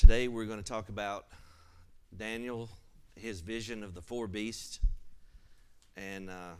[0.00, 1.26] Today we're going to talk about
[2.16, 2.70] Daniel,
[3.16, 4.80] his vision of the four beasts.
[5.94, 6.54] And uh,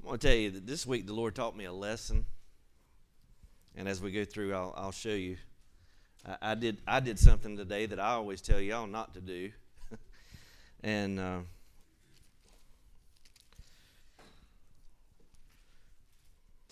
[0.00, 2.26] I'm going to tell you that this week the Lord taught me a lesson.
[3.76, 5.36] And as we go through, I'll, I'll show you.
[6.26, 9.52] I, I, did, I did something today that I always tell y'all not to do.
[10.82, 11.38] and uh,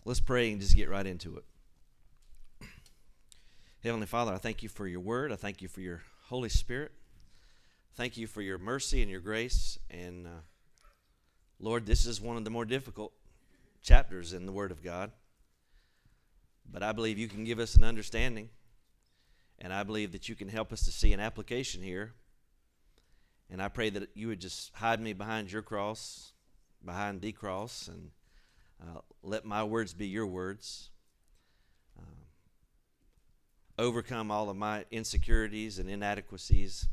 [0.04, 1.44] let's pray and just get right into it.
[3.82, 5.32] Heavenly Father, I thank you for your word.
[5.32, 6.92] I thank you for your Holy Spirit.
[7.94, 9.78] Thank you for your mercy and your grace.
[9.90, 10.42] And uh,
[11.58, 13.14] Lord, this is one of the more difficult
[13.80, 15.12] chapters in the Word of God.
[16.70, 18.50] But I believe you can give us an understanding.
[19.58, 22.12] And I believe that you can help us to see an application here.
[23.48, 26.32] And I pray that you would just hide me behind your cross,
[26.84, 28.10] behind the cross, and
[28.82, 30.90] uh, let my words be your words
[33.80, 36.86] overcome all of my insecurities and inadequacies.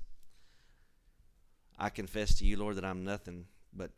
[1.78, 3.92] I confess to you, Lord, that I'm nothing but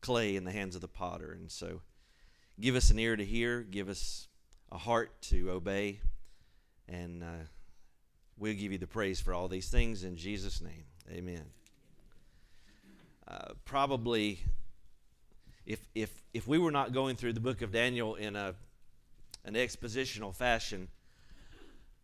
[0.00, 1.36] clay in the hands of the potter.
[1.38, 1.82] And so
[2.58, 4.28] give us an ear to hear, give us
[4.72, 6.00] a heart to obey,
[6.88, 7.44] and uh,
[8.38, 10.84] we'll give you the praise for all these things in Jesus' name.
[11.10, 11.44] Amen.
[13.28, 14.40] Uh, probably,
[15.66, 18.54] if, if, if we were not going through the book of Daniel in a,
[19.44, 20.88] an expositional fashion,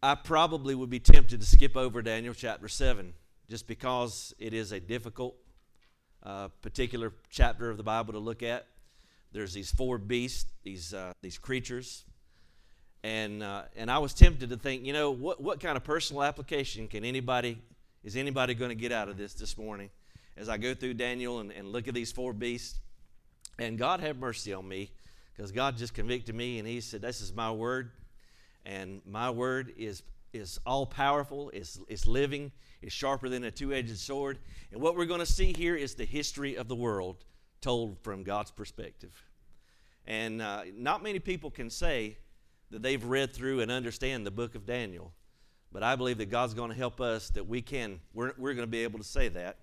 [0.03, 3.13] I probably would be tempted to skip over Daniel chapter 7
[3.51, 5.35] just because it is a difficult
[6.23, 8.67] uh, particular chapter of the Bible to look at.
[9.33, 12.05] There's these four beasts, these, uh, these creatures.
[13.03, 16.23] And, uh, and I was tempted to think, you know, what, what kind of personal
[16.23, 17.59] application can anybody,
[18.05, 19.91] is anybody going to get out of this this morning
[20.37, 22.79] as I go through Daniel and, and look at these four beasts?
[23.59, 24.93] And God have mercy on me
[25.37, 27.91] because God just convicted me and He said, This is my word
[28.65, 33.97] and my word is is all powerful, is is living, is sharper than a two-edged
[33.97, 34.39] sword.
[34.73, 37.25] And what we're going to see here is the history of the world
[37.61, 39.25] told from God's perspective.
[40.07, 42.19] And uh, not many people can say
[42.71, 45.13] that they've read through and understand the book of Daniel.
[45.73, 48.67] But I believe that God's going to help us that we can, we're, we're going
[48.67, 49.59] to be able to say that.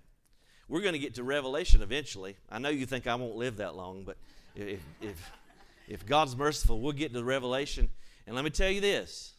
[0.68, 2.36] We're going to get to Revelation eventually.
[2.50, 4.16] I know you think I won't live that long, but
[4.54, 5.32] if, if,
[5.88, 7.88] if God's merciful, we'll get to Revelation.
[8.26, 9.34] And let me tell you this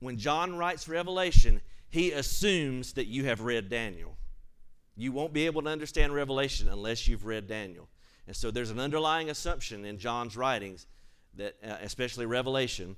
[0.00, 4.16] when John writes Revelation, he assumes that you have read Daniel.
[4.96, 7.88] You won't be able to understand Revelation unless you've read Daniel.
[8.26, 10.86] And so there's an underlying assumption in John's writings
[11.34, 12.96] that uh, especially Revelation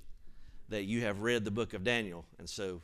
[0.68, 2.24] that you have read the book of Daniel.
[2.38, 2.80] And so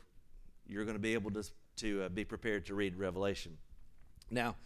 [0.67, 1.45] you're going to be able to
[1.77, 3.57] to uh, be prepared to read Revelation.
[4.31, 4.57] Now,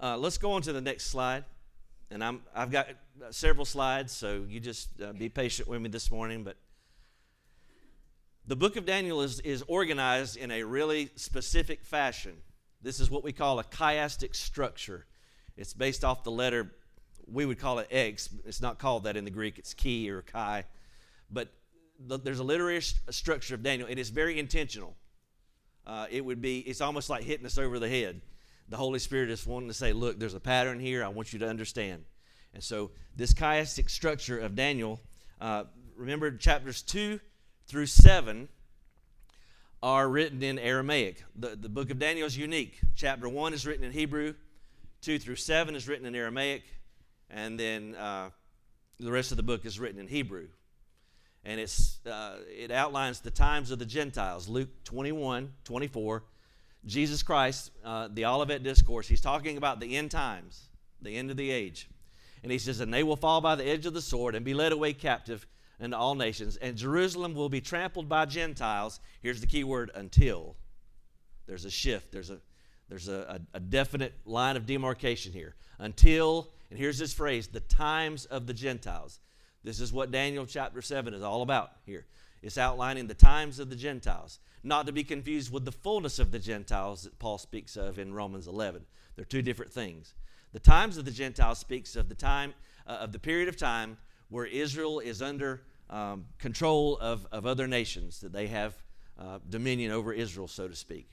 [0.00, 1.44] uh, let's go on to the next slide.
[2.10, 2.88] And I'm, I've got
[3.30, 6.44] several slides, so you just uh, be patient with me this morning.
[6.44, 6.56] But
[8.46, 12.34] the book of Daniel is, is organized in a really specific fashion.
[12.82, 15.06] This is what we call a chiastic structure.
[15.56, 16.72] It's based off the letter,
[17.30, 18.30] we would call it X.
[18.44, 20.64] It's not called that in the Greek, it's chi or chi.
[21.30, 21.52] But
[22.00, 23.88] the, there's a literary st- structure of Daniel.
[23.88, 24.96] And It is very intentional.
[25.86, 28.20] Uh, it would be, it's almost like hitting us over the head.
[28.68, 31.04] The Holy Spirit is wanting to say, look, there's a pattern here.
[31.04, 32.04] I want you to understand.
[32.54, 35.00] And so, this chiastic structure of Daniel,
[35.40, 35.64] uh,
[35.96, 37.18] remember chapters 2
[37.72, 38.48] through 7
[39.82, 41.24] are written in Aramaic.
[41.34, 42.78] The, the book of Daniel is unique.
[42.94, 44.34] Chapter 1 is written in Hebrew,
[45.00, 46.64] 2 through 7 is written in Aramaic,
[47.30, 48.28] and then uh,
[49.00, 50.48] the rest of the book is written in Hebrew.
[51.46, 54.50] And it's, uh, it outlines the times of the Gentiles.
[54.50, 56.24] Luke 21, 24.
[56.84, 60.68] Jesus Christ, uh, the Olivet Discourse, he's talking about the end times,
[61.00, 61.88] the end of the age.
[62.42, 64.52] And he says, And they will fall by the edge of the sword and be
[64.52, 65.46] led away captive
[65.82, 69.00] and all nations, and Jerusalem will be trampled by Gentiles.
[69.20, 70.54] Here's the key word until.
[71.46, 72.38] There's a shift, there's a
[72.88, 75.54] there's a, a, a, definite line of demarcation here.
[75.78, 79.18] Until, and here's this phrase, the times of the Gentiles.
[79.64, 82.04] This is what Daniel chapter 7 is all about here.
[82.42, 86.32] It's outlining the times of the Gentiles, not to be confused with the fullness of
[86.32, 88.84] the Gentiles that Paul speaks of in Romans 11.
[89.16, 90.12] They're two different things.
[90.52, 92.52] The times of the Gentiles speaks of the time,
[92.86, 93.96] uh, of the period of time
[94.28, 95.62] where Israel is under
[95.92, 98.74] um, control of, of other nations, that they have
[99.18, 101.10] uh, dominion over Israel, so to speak.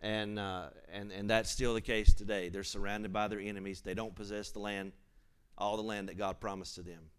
[0.00, 2.48] And, uh, and, and that's still the case today.
[2.48, 3.80] They're surrounded by their enemies.
[3.80, 4.92] They don't possess the land,
[5.58, 7.10] all the land that God promised to them.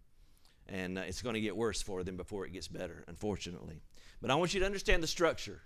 [0.68, 3.82] And uh, it's going to get worse for them before it gets better, unfortunately.
[4.22, 5.60] But I want you to understand the structure.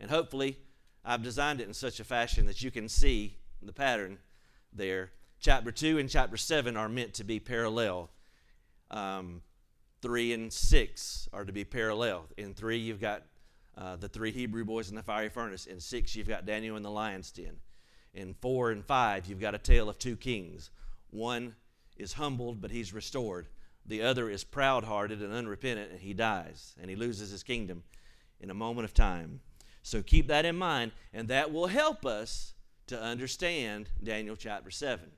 [0.00, 0.58] And hopefully,
[1.04, 4.18] I've designed it in such a fashion that you can see the pattern
[4.72, 5.12] there.
[5.38, 8.10] Chapter 2 and chapter 7 are meant to be parallel.
[8.90, 9.42] Um,
[10.02, 12.26] 3 and 6 are to be parallel.
[12.36, 13.22] In 3, you've got
[13.80, 15.66] uh, the three Hebrew boys in the fiery furnace.
[15.66, 17.56] In six, you've got Daniel in the lion's den.
[18.12, 20.70] In four and five, you've got a tale of two kings.
[21.10, 21.54] One
[21.96, 23.48] is humbled, but he's restored.
[23.86, 27.82] The other is proud hearted and unrepentant, and he dies, and he loses his kingdom
[28.40, 29.40] in a moment of time.
[29.82, 32.54] So keep that in mind, and that will help us
[32.88, 35.10] to understand Daniel chapter 7.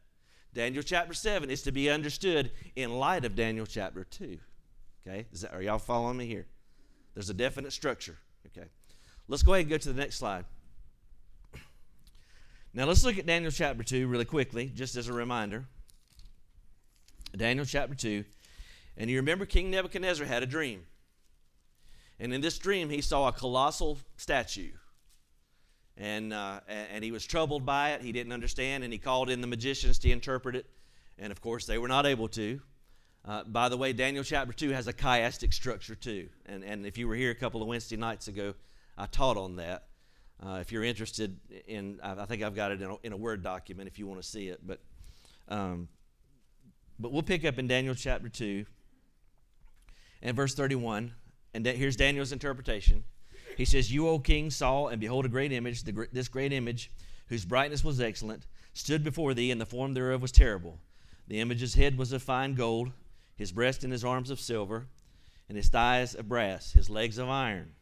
[0.55, 4.39] Daniel chapter 7 is to be understood in light of Daniel chapter 2.
[5.07, 5.27] Okay?
[5.33, 6.47] That, are y'all following me here?
[7.15, 8.19] There's a definite structure.
[8.47, 8.69] Okay.
[9.29, 10.45] Let's go ahead and go to the next slide.
[12.75, 15.67] Now let's look at Daniel chapter 2 really quickly, just as a reminder.
[17.37, 18.25] Daniel chapter 2.
[18.97, 20.85] And you remember King Nebuchadnezzar had a dream.
[22.19, 24.71] And in this dream, he saw a colossal statue.
[25.97, 28.03] And, uh, and he was troubled by it.
[28.03, 30.67] He didn't understand, and he called in the magicians to interpret it.
[31.19, 32.61] And of course, they were not able to.
[33.25, 36.29] Uh, by the way, Daniel chapter 2 has a chiastic structure too.
[36.47, 38.55] And, and if you were here a couple of Wednesday nights ago,
[38.99, 39.85] I taught on that.
[40.45, 41.39] Uh, if you're interested
[41.69, 44.21] in, I think I've got it in a, in a Word document if you want
[44.21, 44.61] to see it.
[44.67, 44.81] But,
[45.49, 45.89] um,
[46.99, 48.67] but we'll pick up in Daniel chapter 2
[50.21, 51.13] and verse 31.
[51.55, 53.05] And here's Daniel's interpretation.
[53.57, 55.85] He says, You, O king, saw, and behold, a great image.
[55.85, 56.91] The, this great image,
[57.29, 60.79] whose brightness was excellent, stood before thee, and the form thereof was terrible.
[61.29, 62.91] The image's head was of fine gold
[63.37, 64.87] his breast and his arms of silver,
[65.49, 67.73] and his thighs of brass, his legs of iron,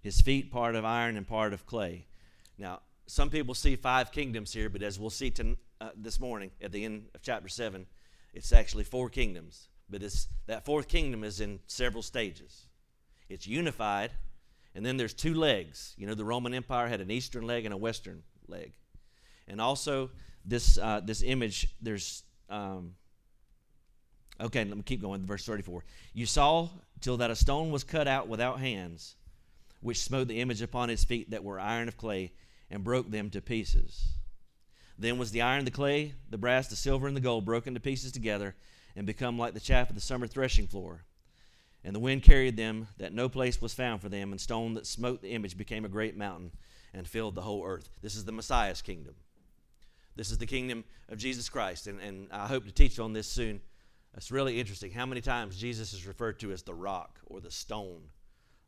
[0.00, 2.06] his feet part of iron and part of clay.
[2.58, 6.50] Now, some people see five kingdoms here, but as we'll see to, uh, this morning
[6.62, 7.86] at the end of chapter 7,
[8.32, 9.68] it's actually four kingdoms.
[9.88, 12.66] But it's, that fourth kingdom is in several stages.
[13.28, 14.10] It's unified,
[14.74, 15.94] and then there's two legs.
[15.96, 18.72] You know, the Roman Empire had an eastern leg and a western leg.
[19.46, 20.10] And also,
[20.44, 22.94] this, uh, this image, there's um,
[24.40, 25.24] Okay, let me keep going.
[25.24, 25.84] Verse 34.
[26.12, 26.68] You saw
[27.00, 29.14] till that a stone was cut out without hands,
[29.80, 32.32] which smote the image upon his feet that were iron of clay,
[32.70, 34.04] and broke them to pieces.
[34.98, 37.80] Then was the iron, the clay, the brass, the silver, and the gold broken to
[37.80, 38.54] pieces together,
[38.96, 41.04] and become like the chaff of the summer threshing floor.
[41.84, 44.86] And the wind carried them, that no place was found for them, and stone that
[44.86, 46.52] smote the image became a great mountain
[46.94, 47.90] and filled the whole earth.
[48.02, 49.14] This is the Messiah's kingdom.
[50.16, 53.26] This is the kingdom of Jesus Christ, and, and I hope to teach on this
[53.26, 53.60] soon
[54.16, 57.50] it's really interesting how many times Jesus is referred to as the rock or the
[57.50, 58.02] stone.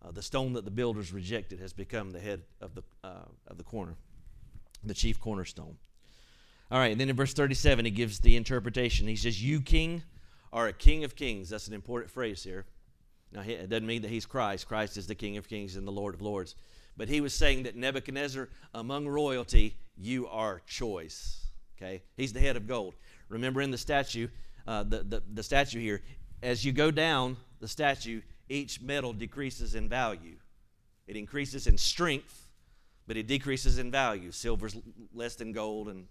[0.04, 3.56] Uh, the stone that the builders rejected has become the head of the, uh, of
[3.56, 3.94] the corner,
[4.84, 5.76] the chief cornerstone.
[6.70, 9.06] All right, and then in verse 37, he gives the interpretation.
[9.06, 10.02] He says, You, king,
[10.52, 11.48] are a king of kings.
[11.48, 12.66] That's an important phrase here.
[13.32, 14.66] Now, it doesn't mean that he's Christ.
[14.66, 16.54] Christ is the king of kings and the Lord of lords.
[16.96, 21.46] But he was saying that Nebuchadnezzar, among royalty, you are choice.
[21.76, 22.02] Okay?
[22.16, 22.94] He's the head of gold.
[23.28, 24.28] Remember in the statue,
[24.66, 26.02] uh, the, the, the statue here,
[26.42, 30.36] as you go down the statue, each metal decreases in value.
[31.06, 32.50] It increases in strength,
[33.06, 34.32] but it decreases in value.
[34.32, 34.76] Silver's
[35.14, 36.06] less than gold, and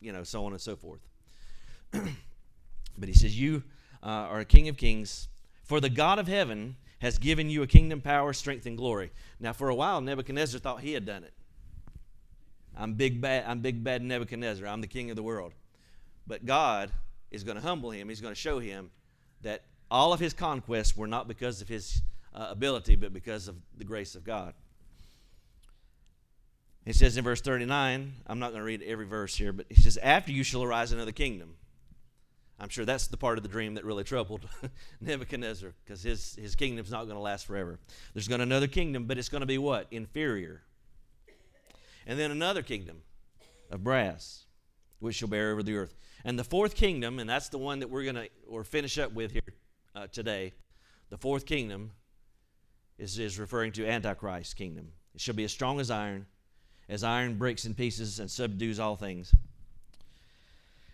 [0.00, 1.00] you know, so on and so forth.
[1.90, 3.62] but he says, You
[4.02, 5.28] uh, are a king of kings,
[5.64, 9.10] for the God of heaven has given you a kingdom, power, strength, and glory.
[9.38, 11.32] Now, for a while, Nebuchadnezzar thought he had done it.
[12.76, 13.44] I'm big bad.
[13.46, 14.66] I'm big bad Nebuchadnezzar.
[14.66, 15.52] I'm the king of the world.
[16.26, 16.90] But God
[17.36, 18.08] is going to humble him.
[18.08, 18.90] He's going to show him
[19.42, 22.02] that all of his conquests were not because of his
[22.34, 24.54] uh, ability, but because of the grace of God.
[26.84, 29.80] He says in verse 39, I'm not going to read every verse here, but he
[29.80, 31.56] says, After you shall arise another kingdom.
[32.58, 34.48] I'm sure that's the part of the dream that really troubled
[35.00, 37.78] Nebuchadnezzar because his, his kingdom's not going to last forever.
[38.14, 39.88] There's going to another kingdom, but it's going to be what?
[39.90, 40.62] Inferior.
[42.06, 43.02] And then another kingdom
[43.70, 44.44] of brass,
[45.00, 45.94] which shall bear over the earth.
[46.26, 49.12] And the fourth kingdom, and that's the one that we're going to or finish up
[49.12, 49.42] with here
[49.94, 50.54] uh, today,
[51.08, 51.92] the fourth kingdom
[52.98, 54.88] is, is referring to Antichrist kingdom.
[55.14, 56.26] It shall be as strong as iron,
[56.88, 59.30] as iron breaks in pieces and subdues all things.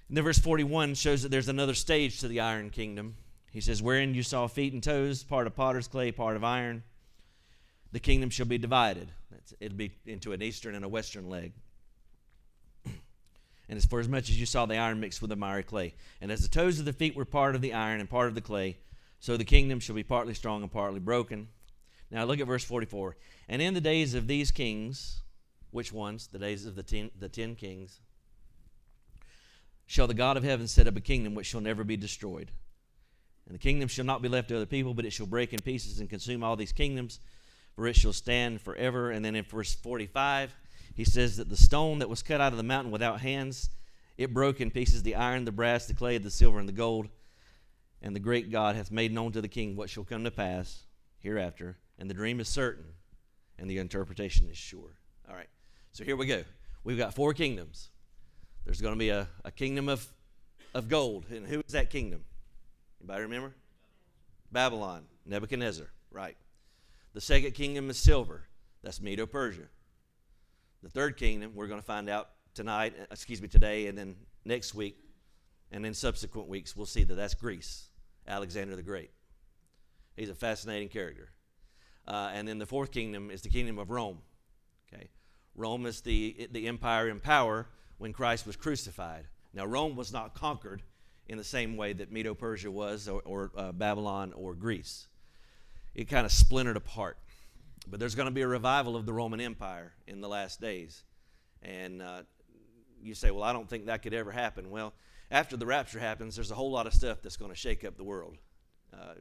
[0.09, 3.17] And then verse 41 shows that there's another stage to the iron kingdom.
[3.53, 6.83] He says, Wherein you saw feet and toes, part of potter's clay, part of iron,
[7.91, 9.09] the kingdom shall be divided.
[9.61, 11.55] It'll be into an eastern and a western leg
[13.73, 15.95] and as for as much as you saw the iron mixed with the miry clay.
[16.21, 18.35] And as the toes of the feet were part of the iron and part of
[18.35, 18.77] the clay,
[19.19, 21.49] so the kingdom shall be partly strong and partly broken.
[22.11, 23.17] Now look at verse 44.
[23.49, 25.23] And in the days of these kings,
[25.71, 26.27] which ones?
[26.27, 28.01] The days of the ten, the ten kings,
[29.87, 32.51] shall the God of heaven set up a kingdom which shall never be destroyed.
[33.47, 35.63] And the kingdom shall not be left to other people, but it shall break in
[35.63, 37.21] pieces and consume all these kingdoms,
[37.75, 39.11] for it shall stand forever.
[39.11, 40.55] And then in verse 45,
[40.95, 43.71] he says that the stone that was cut out of the mountain without hands,
[44.19, 47.09] it broke in pieces the iron, the brass, the clay, the silver, and the gold.
[48.03, 50.83] And the great God hath made known to the king what shall come to pass
[51.21, 51.79] hereafter.
[51.99, 52.87] And the dream is certain.
[53.59, 54.97] and the interpretation is sure.
[55.29, 55.49] All right,
[55.93, 56.43] so here we go.
[56.85, 57.91] We've got four kingdoms.
[58.65, 60.07] There's going to be a, a kingdom of,
[60.75, 61.27] of gold.
[61.31, 62.25] And who is that kingdom?
[63.01, 63.55] Anybody remember?
[64.51, 66.37] Babylon, Nebuchadnezzar, right.
[67.15, 68.43] The second kingdom is silver.
[68.83, 69.69] That's Medo Persia.
[70.83, 74.17] The third kingdom, we're going to find out tonight, uh, excuse me, today, and then
[74.45, 74.99] next week,
[75.71, 77.89] and in subsequent weeks, we'll see that that's Greece,
[78.27, 79.11] Alexander the Great.
[80.17, 81.31] He's a fascinating character.
[82.07, 84.19] Uh, and then the fourth kingdom is the kingdom of Rome.
[84.93, 85.09] Okay,
[85.55, 89.27] Rome is the the empire in power when Christ was crucified.
[89.55, 90.83] Now Rome was not conquered
[91.29, 95.07] in the same way that Medo Persia was, or, or uh, Babylon, or Greece.
[95.95, 97.17] It kind of splintered apart.
[97.87, 101.03] But there's going to be a revival of the Roman Empire in the last days.
[101.63, 102.23] And uh,
[103.03, 104.71] you say, well, I don't think that could ever happen.
[104.71, 104.93] Well,
[105.31, 107.97] after the rapture happens, there's a whole lot of stuff that's going to shake up
[107.97, 108.37] the world.
[108.93, 109.15] Uh,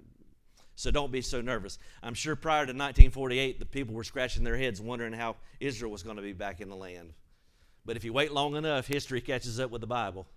[0.76, 1.80] so don't be so nervous.
[2.02, 6.04] I'm sure prior to 1948, the people were scratching their heads wondering how Israel was
[6.04, 7.14] going to be back in the land.
[7.86, 10.28] But if you wait long enough, history catches up with the Bible.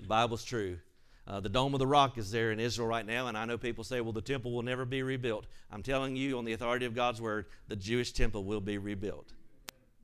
[0.00, 0.78] The Bible's true.
[1.26, 3.56] Uh, the Dome of the Rock is there in Israel right now, and I know
[3.56, 5.46] people say, well, the temple will never be rebuilt.
[5.70, 9.32] I'm telling you, on the authority of God's word, the Jewish temple will be rebuilt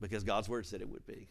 [0.01, 1.27] because God's word said it would be.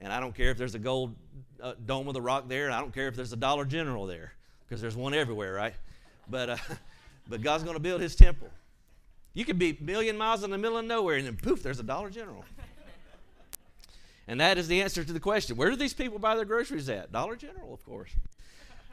[0.00, 1.14] And I don't care if there's a gold
[1.62, 4.32] uh, Dome of the Rock there, I don't care if there's a Dollar General there
[4.68, 5.74] because there's one everywhere, right?
[6.28, 6.56] But, uh,
[7.28, 8.50] but God's going to build his temple.
[9.32, 11.80] You could be a million miles in the middle of nowhere, and then poof, there's
[11.80, 12.44] a Dollar General.
[14.28, 16.88] And that is the answer to the question where do these people buy their groceries
[16.88, 17.10] at?
[17.10, 18.12] Dollar General, of course.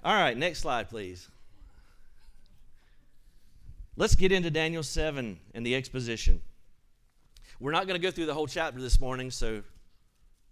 [0.04, 1.28] All right, next slide, please.
[3.98, 6.42] Let's get into Daniel 7 and the exposition.
[7.60, 9.62] We're not going to go through the whole chapter this morning, so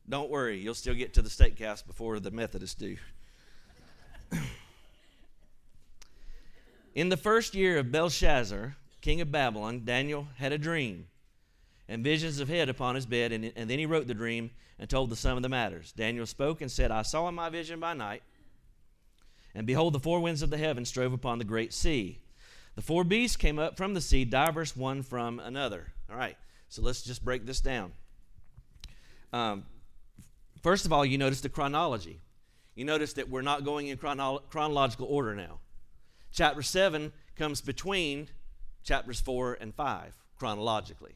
[0.10, 0.60] don't worry.
[0.60, 2.98] You'll still get to the steakhouse before the Methodists do.
[6.94, 11.08] In the first year of Belshazzar, king of Babylon, Daniel had a dream
[11.88, 14.90] and visions of head upon his bed, and, and then he wrote the dream and
[14.90, 15.94] told the sum of the matters.
[15.94, 18.24] Daniel spoke and said, I saw in my vision by night
[19.58, 22.20] and behold, the four winds of the heaven strove upon the great sea.
[22.76, 25.94] The four beasts came up from the sea, diverse one from another.
[26.12, 26.38] All right,
[26.70, 27.92] so let's just break this down.
[29.34, 29.66] Um,
[30.62, 32.20] first of all, you notice the chronology.
[32.76, 35.58] You notice that we're not going in chrono- chronological order now.
[36.32, 38.30] Chapter 7 comes between
[38.84, 41.16] chapters 4 and 5 chronologically.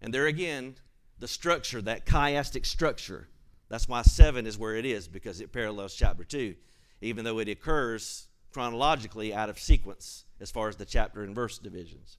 [0.00, 0.76] And there again,
[1.18, 3.28] the structure, that chiastic structure,
[3.68, 6.54] that's why 7 is where it is, because it parallels chapter 2
[7.00, 11.58] even though it occurs chronologically out of sequence as far as the chapter and verse
[11.58, 12.18] divisions.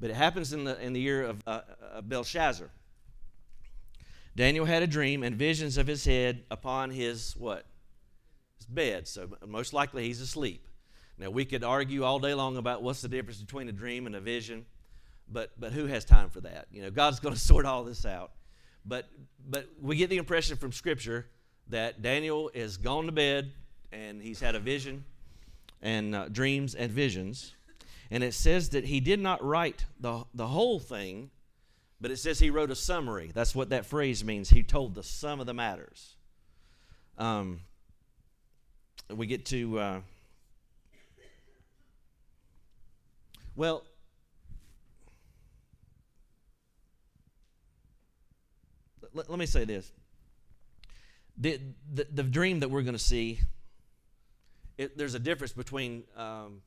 [0.00, 1.60] But it happens in the, in the year of uh,
[1.94, 2.70] uh, Belshazzar.
[4.34, 7.66] Daniel had a dream and visions of his head upon his what?
[8.58, 9.06] His bed.
[9.06, 10.66] So most likely he's asleep.
[11.18, 14.16] Now we could argue all day long about what's the difference between a dream and
[14.16, 14.66] a vision,
[15.28, 16.66] but but who has time for that?
[16.70, 18.32] You know, God's going to sort all this out.
[18.84, 19.08] But
[19.48, 21.28] but we get the impression from Scripture
[21.68, 23.52] that Daniel is gone to bed
[23.92, 25.04] and he's had a vision
[25.82, 27.54] and uh, dreams and visions.
[28.10, 31.30] And it says that he did not write the, the whole thing,
[32.00, 33.30] but it says he wrote a summary.
[33.32, 34.50] That's what that phrase means.
[34.50, 36.16] He told the sum of the matters.
[37.18, 37.60] Um,
[39.08, 40.00] we get to, uh,
[43.56, 43.84] well,
[49.12, 49.90] let, let me say this.
[51.38, 51.60] The,
[51.92, 53.40] the, the dream that we're going to see
[54.78, 56.62] it, there's a difference between um,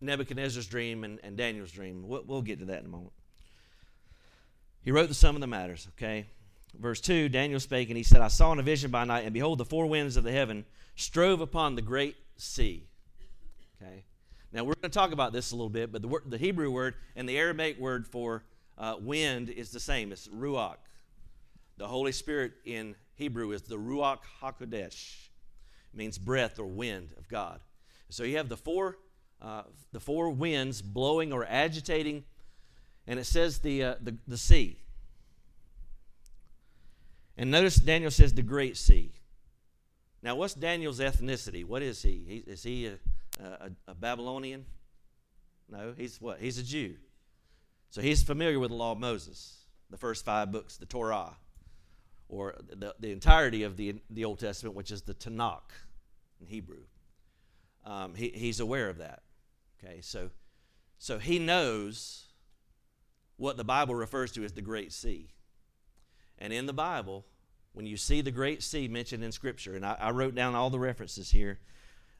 [0.00, 2.06] Nebuchadnezzar's dream and, and Daniel's dream.
[2.06, 3.12] We'll, we'll get to that in a moment.
[4.82, 6.26] He wrote the sum of the matters, okay?
[6.78, 9.32] Verse 2 Daniel spake, and he said, I saw in a vision by night, and
[9.32, 10.64] behold, the four winds of the heaven
[10.96, 12.88] strove upon the great sea.
[13.80, 14.04] Okay?
[14.52, 16.70] Now, we're going to talk about this a little bit, but the, word, the Hebrew
[16.70, 18.44] word and the Aramaic word for
[18.76, 20.12] uh, wind is the same.
[20.12, 20.76] It's ruach.
[21.78, 25.28] The Holy Spirit in Hebrew is the Ruach HaKodesh
[25.94, 27.60] means breath or wind of God.
[28.08, 28.98] So you have the four,
[29.40, 32.24] uh, the four winds blowing or agitating,
[33.06, 34.78] and it says the, uh, the, the sea.
[37.36, 39.12] And notice Daniel says the great sea.
[40.22, 41.64] Now, what's Daniel's ethnicity?
[41.64, 42.22] What is he?
[42.26, 42.98] he is he a,
[43.42, 44.64] a, a Babylonian?
[45.68, 46.38] No, he's what?
[46.38, 46.94] He's a Jew.
[47.90, 49.56] So he's familiar with the law of Moses,
[49.90, 51.34] the first five books, the Torah
[52.32, 55.70] or the, the entirety of the, the Old Testament, which is the Tanakh
[56.40, 56.84] in Hebrew.
[57.84, 59.22] Um, he, he's aware of that.
[59.84, 60.30] Okay, so,
[60.98, 62.28] so he knows
[63.36, 65.28] what the Bible refers to as the Great Sea.
[66.38, 67.26] And in the Bible,
[67.74, 70.70] when you see the Great Sea mentioned in Scripture, and I, I wrote down all
[70.70, 71.58] the references here.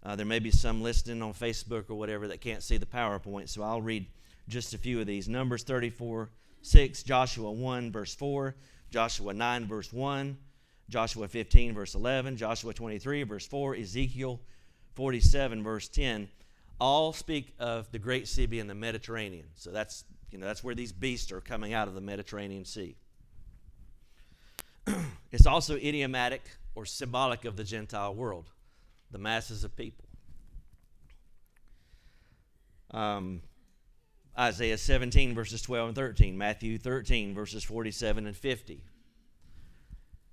[0.04, 3.48] Uh, there may be some listening on Facebook or whatever that can't see the PowerPoint,
[3.48, 4.06] so I'll read
[4.48, 5.28] just a few of these.
[5.28, 6.28] Numbers 34
[6.64, 8.54] 6, Joshua 1, verse 4,
[8.92, 10.36] Joshua 9, verse 1,
[10.90, 14.38] Joshua 15, verse 11, Joshua 23, verse 4, Ezekiel
[14.94, 16.28] 47, verse 10,
[16.78, 19.46] all speak of the Great Sea being the Mediterranean.
[19.54, 22.94] So that's, you know, that's where these beasts are coming out of the Mediterranean Sea.
[25.32, 26.42] it's also idiomatic
[26.74, 28.50] or symbolic of the Gentile world,
[29.10, 30.04] the masses of people.
[32.90, 33.40] Um,
[34.38, 38.82] Isaiah 17, verses 12 and 13, Matthew 13, verses 47 and 50.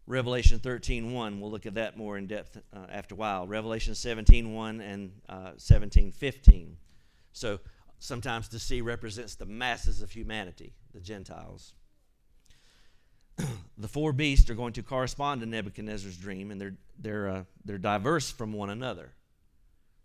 [0.08, 3.46] Revelation 13, 1, we'll look at that more in depth uh, after a while.
[3.46, 6.78] Revelation 17, 1 and uh, 17, 15.
[7.34, 7.60] So
[8.00, 11.74] sometimes the sea represents the masses of humanity, the Gentiles.
[13.78, 17.78] the four beasts are going to correspond to Nebuchadnezzar's dream, and they're, they're, uh, they're
[17.78, 19.12] diverse from one another,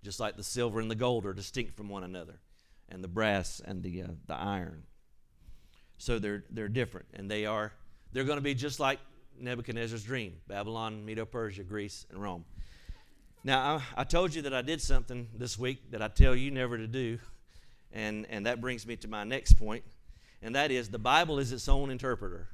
[0.03, 2.41] just like the silver and the gold are distinct from one another,
[2.95, 4.85] and the brass and the, uh, the iron.
[5.99, 7.73] So they're, they're different, and they are
[8.13, 9.01] they're going to be just like
[9.39, 12.45] Nebuchadnezzar's dream Babylon, Medo Persia, Greece, and Rome.
[13.43, 16.51] Now, I, I, told you that I did something this week that I tell you
[16.51, 17.19] never to do,
[17.93, 19.85] and, and that brings me to my next point,
[20.41, 22.49] and that is the Bible is its own interpreter.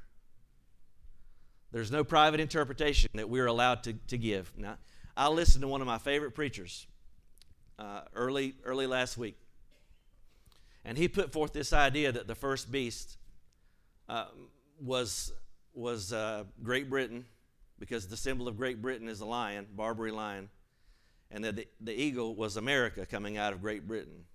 [1.71, 4.51] There's no private interpretation that we're allowed to, to give.
[4.57, 4.77] Now,
[5.15, 6.87] I listened to one of my favorite preachers
[7.79, 9.37] uh, early, early last week,
[10.83, 13.17] and he put forth this idea that the first beast
[14.09, 14.25] uh,
[14.79, 15.31] was
[15.73, 17.25] was uh, Great Britain,
[17.79, 20.49] because the symbol of Great Britain is a lion, Barbary lion,
[21.29, 24.25] and that the, the eagle was America coming out of Great Britain.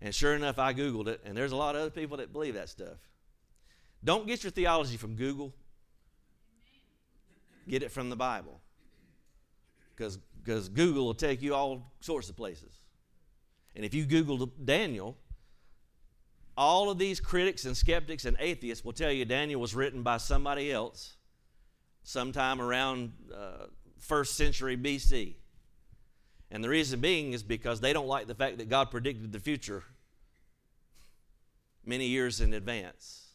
[0.00, 2.54] And sure enough, I Googled it, and there's a lot of other people that believe
[2.54, 2.96] that stuff.
[4.02, 5.52] Don't get your theology from Google,
[7.68, 8.60] get it from the Bible.
[9.94, 12.80] Because Google will take you all sorts of places.
[13.76, 15.18] And if you Google Daniel,
[16.60, 20.18] all of these critics and skeptics and atheists will tell you Daniel was written by
[20.18, 21.16] somebody else
[22.02, 23.64] sometime around uh,
[23.98, 25.36] first century BC.
[26.50, 29.38] And the reason being is because they don't like the fact that God predicted the
[29.40, 29.84] future
[31.82, 33.28] many years in advance.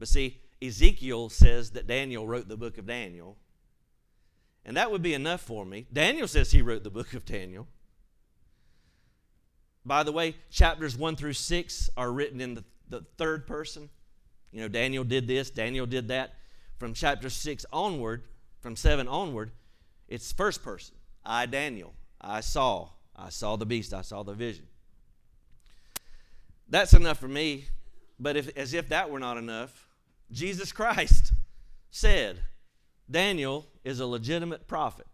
[0.00, 3.36] But see, Ezekiel says that Daniel wrote the book of Daniel.
[4.64, 5.86] And that would be enough for me.
[5.92, 7.68] Daniel says he wrote the book of Daniel.
[9.84, 13.90] By the way, chapters 1 through 6 are written in the, the third person.
[14.50, 16.34] You know, Daniel did this, Daniel did that.
[16.78, 18.24] From chapter 6 onward,
[18.60, 19.52] from 7 onward,
[20.08, 20.94] it's first person.
[21.24, 22.88] I, Daniel, I saw.
[23.16, 24.66] I saw the beast, I saw the vision.
[26.68, 27.66] That's enough for me.
[28.18, 29.88] But if, as if that were not enough,
[30.30, 31.32] Jesus Christ
[31.90, 32.40] said
[33.10, 35.06] Daniel is a legitimate prophet.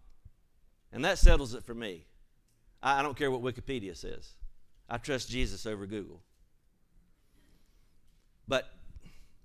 [0.92, 2.06] And that settles it for me.
[2.83, 4.35] I, I don't care what Wikipedia says.
[4.90, 6.20] I trust Jesus over Google.
[8.48, 8.68] But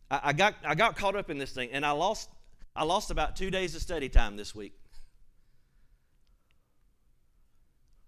[0.10, 2.30] I, I, got, I got caught up in this thing, and I lost,
[2.76, 4.74] I lost about two days of study time this week.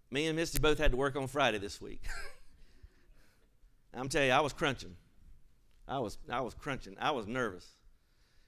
[0.09, 2.01] Me and Misty both had to work on Friday this week.
[3.93, 4.95] I'm telling you, I was crunching.
[5.87, 6.95] I was, I was crunching.
[6.99, 7.67] I was nervous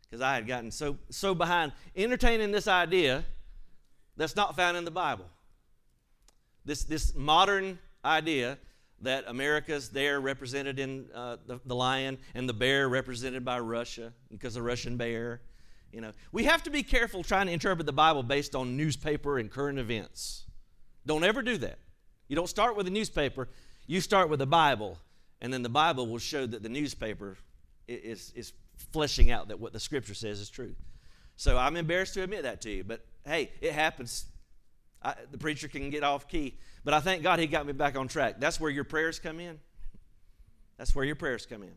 [0.09, 3.23] because I had gotten so, so behind entertaining this idea
[4.17, 5.25] that's not found in the Bible.
[6.65, 8.57] This, this modern idea
[9.01, 14.13] that America's there represented in uh, the, the lion and the bear represented by Russia
[14.31, 15.41] because the Russian bear.
[15.91, 19.39] You know, we have to be careful trying to interpret the Bible based on newspaper
[19.39, 20.45] and current events.
[21.05, 21.79] Don't ever do that.
[22.27, 23.49] You don't start with a newspaper,
[23.87, 24.99] you start with the Bible,
[25.41, 27.37] and then the Bible will show that the newspaper
[27.87, 28.53] is, is
[28.91, 30.75] fleshing out that what the scripture says is true.
[31.37, 34.25] So I'm embarrassed to admit that to you, but hey, it happens.
[35.01, 36.57] I, the preacher can get off key.
[36.83, 38.39] But I thank God he got me back on track.
[38.39, 39.59] That's where your prayers come in.
[40.77, 41.73] That's where your prayers come in.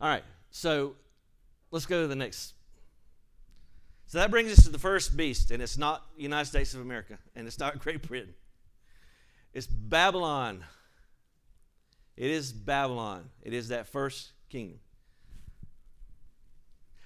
[0.00, 0.94] All right, so
[1.70, 2.54] let's go to the next.
[4.06, 7.18] So that brings us to the first beast, and it's not United States of America,
[7.36, 8.34] and it's not Great Britain.
[9.52, 10.64] It's Babylon.
[12.16, 13.30] It is Babylon.
[13.42, 14.80] It is that first kingdom.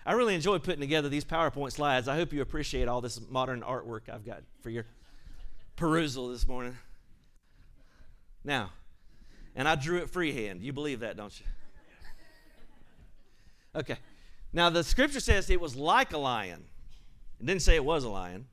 [0.06, 2.08] I really enjoy putting together these PowerPoint slides.
[2.08, 4.84] I hope you appreciate all this modern artwork I've got for your
[5.76, 6.76] perusal this morning.
[8.44, 8.70] Now,
[9.56, 10.62] and I drew it freehand.
[10.62, 11.46] You believe that, don't you?
[13.76, 13.96] Okay.
[14.52, 16.64] Now, the scripture says it was like a lion.
[17.40, 18.46] It didn't say it was a lion.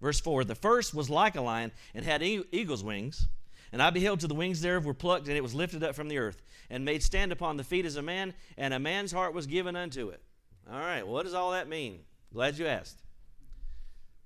[0.00, 3.26] Verse 4 The first was like a lion and had eagle's wings.
[3.72, 6.08] And I beheld till the wings thereof were plucked, and it was lifted up from
[6.08, 6.40] the earth,
[6.70, 9.76] and made stand upon the feet as a man, and a man's heart was given
[9.76, 10.22] unto it.
[10.70, 12.00] All right, what does all that mean?
[12.32, 12.98] Glad you asked.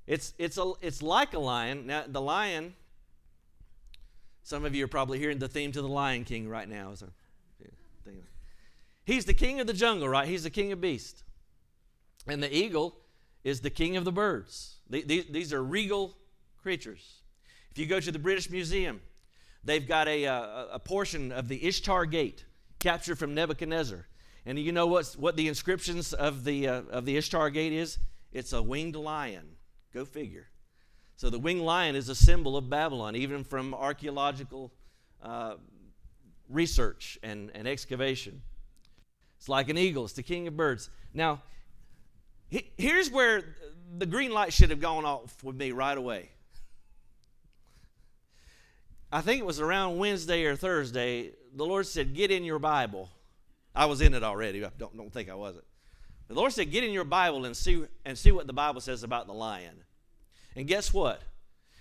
[0.06, 1.86] It's, it's, a, it's like a lion.
[1.86, 2.74] Now, the lion
[4.42, 6.94] Some of you are probably hearing the theme to the Lion King right now.
[6.94, 7.06] So,
[9.04, 10.28] He's the king of the jungle, right?
[10.28, 11.24] He's the king of beasts.
[12.26, 12.96] And the eagle
[13.42, 14.76] is the king of the birds.
[14.88, 16.16] These are regal
[16.62, 17.22] creatures.
[17.72, 19.00] If you go to the British Museum,
[19.64, 22.44] they've got a, a, a portion of the Ishtar Gate
[22.78, 24.06] captured from Nebuchadnezzar.
[24.44, 27.98] And you know what's, what the inscriptions of the, uh, of the Ishtar Gate is?
[28.32, 29.56] It's a winged lion.
[29.94, 30.48] Go figure.
[31.16, 34.72] So the winged lion is a symbol of Babylon, even from archaeological
[35.22, 35.54] uh,
[36.48, 38.42] research and, and excavation.
[39.38, 40.90] It's like an eagle, it's the king of birds.
[41.14, 41.42] Now,
[42.48, 43.42] he, here's where
[43.98, 46.30] the green light should have gone off with me right away.
[49.10, 53.10] I think it was around Wednesday or Thursday, the Lord said, Get in your Bible.
[53.74, 54.64] I was in it already.
[54.64, 55.64] I don't, don't think I wasn't.
[56.28, 59.02] The Lord said, Get in your Bible and see, and see what the Bible says
[59.02, 59.84] about the lion.
[60.56, 61.22] And guess what?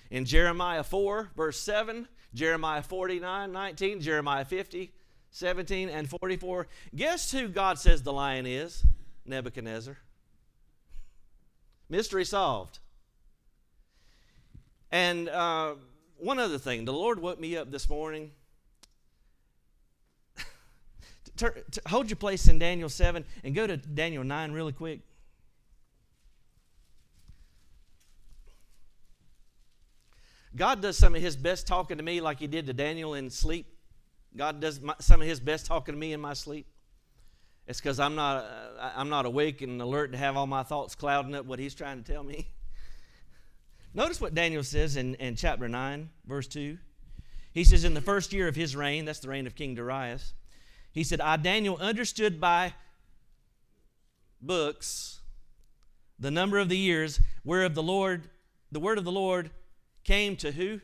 [0.10, 4.91] In Jeremiah 4, verse 7, Jeremiah 49, 19, Jeremiah 50,
[5.32, 8.84] 17, and 44, guess who God says the lion is?
[9.25, 9.97] Nebuchadnezzar.
[11.89, 12.80] Mystery solved.
[14.91, 15.75] And uh,
[16.17, 18.32] one other thing, the Lord woke me up this morning.
[21.87, 25.01] Hold your place in Daniel 7 and go to Daniel 9 really quick.
[30.55, 33.29] God does some of his best talking to me like he did to Daniel in
[33.29, 33.67] sleep.
[34.35, 36.67] God does my, some of his best talking to me in my sleep.
[37.67, 40.95] It's because I'm not, uh, I'm not awake and alert to have all my thoughts
[40.95, 42.47] clouding up what he's trying to tell me.
[43.93, 46.77] Notice what Daniel says in, in chapter 9, verse 2.
[47.53, 50.33] He says, In the first year of his reign, that's the reign of King Darius,
[50.91, 52.73] he said, I, Daniel, understood by
[54.41, 55.19] books
[56.19, 58.30] the number of the years whereof the Lord,
[58.71, 59.49] the word of the Lord
[60.04, 60.82] came to who?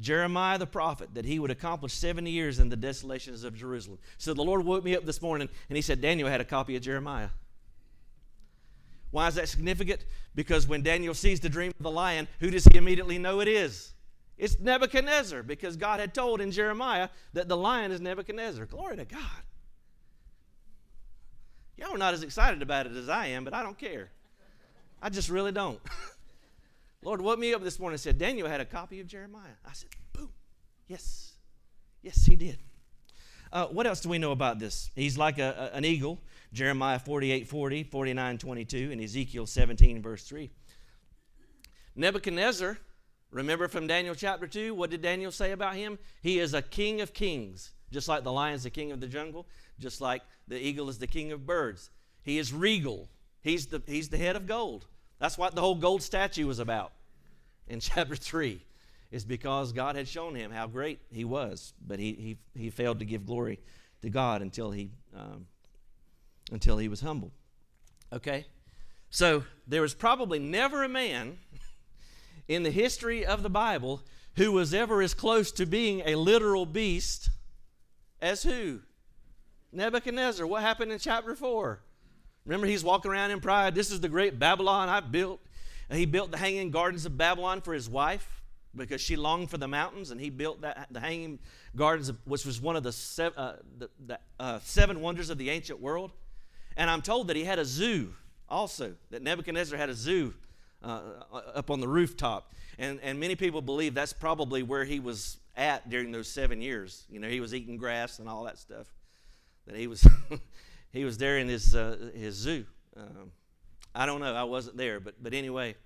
[0.00, 3.98] Jeremiah the prophet, that he would accomplish 70 years in the desolations of Jerusalem.
[4.16, 6.76] So the Lord woke me up this morning and he said, Daniel had a copy
[6.76, 7.28] of Jeremiah.
[9.10, 10.04] Why is that significant?
[10.34, 13.48] Because when Daniel sees the dream of the lion, who does he immediately know it
[13.48, 13.92] is?
[14.38, 18.66] It's Nebuchadnezzar, because God had told in Jeremiah that the lion is Nebuchadnezzar.
[18.66, 19.20] Glory to God.
[21.76, 24.10] Y'all are not as excited about it as I am, but I don't care.
[25.00, 25.80] I just really don't.
[27.02, 29.54] Lord woke me up this morning and said, Daniel had a copy of Jeremiah.
[29.66, 30.30] I said, boom.
[30.86, 31.32] Yes.
[32.02, 32.58] Yes, he did.
[33.52, 34.90] Uh, what else do we know about this?
[34.94, 36.20] He's like a, a, an eagle.
[36.52, 40.50] Jeremiah 48 40, 49 22, and Ezekiel 17, verse 3.
[41.96, 42.78] Nebuchadnezzar,
[43.32, 45.98] remember from Daniel chapter 2, what did Daniel say about him?
[46.22, 49.08] He is a king of kings, just like the lion is the king of the
[49.08, 49.46] jungle,
[49.80, 51.90] just like the eagle is the king of birds.
[52.22, 53.08] He is regal,
[53.40, 54.86] he's the, he's the head of gold.
[55.18, 56.92] That's what the whole gold statue was about
[57.66, 58.60] in chapter 3,
[59.10, 62.98] is because God had shown him how great he was, but he, he, he failed
[63.00, 63.58] to give glory
[64.02, 65.46] to God until he, um,
[66.50, 67.32] until he was humbled.
[68.12, 68.46] Okay?
[69.10, 71.38] So there was probably never a man
[72.48, 74.02] in the history of the Bible
[74.36, 77.30] who was ever as close to being a literal beast
[78.20, 78.80] as who?
[79.72, 80.46] Nebuchadnezzar.
[80.46, 81.80] What happened in chapter 4?
[82.44, 83.74] Remember, he's walking around in pride.
[83.74, 85.40] This is the great Babylon I built.
[85.88, 88.42] And he built the hanging gardens of Babylon for his wife
[88.74, 91.38] because she longed for the mountains, and he built that the hanging
[91.76, 95.36] gardens, of, which was one of the, seven, uh, the, the uh, seven wonders of
[95.36, 96.10] the ancient world.
[96.76, 98.14] And I'm told that he had a zoo
[98.48, 100.34] also, that Nebuchadnezzar had a zoo
[100.82, 101.00] uh,
[101.54, 102.52] up on the rooftop.
[102.78, 107.04] And, and many people believe that's probably where he was at during those seven years.
[107.10, 108.92] You know, he was eating grass and all that stuff.
[109.66, 110.06] That he was
[110.92, 112.64] he was there in his uh, his zoo.
[112.96, 113.30] Um,
[113.94, 114.34] I don't know.
[114.34, 115.76] I wasn't there, but but anyway.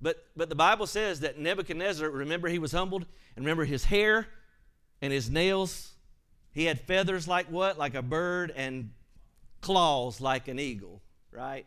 [0.00, 2.08] But but the Bible says that Nebuchadnezzar.
[2.08, 4.26] Remember, he was humbled, and remember his hair
[5.00, 5.92] and his nails.
[6.52, 7.78] He had feathers like what?
[7.78, 8.90] Like a bird, and
[9.60, 11.02] claws like an eagle.
[11.30, 11.66] Right.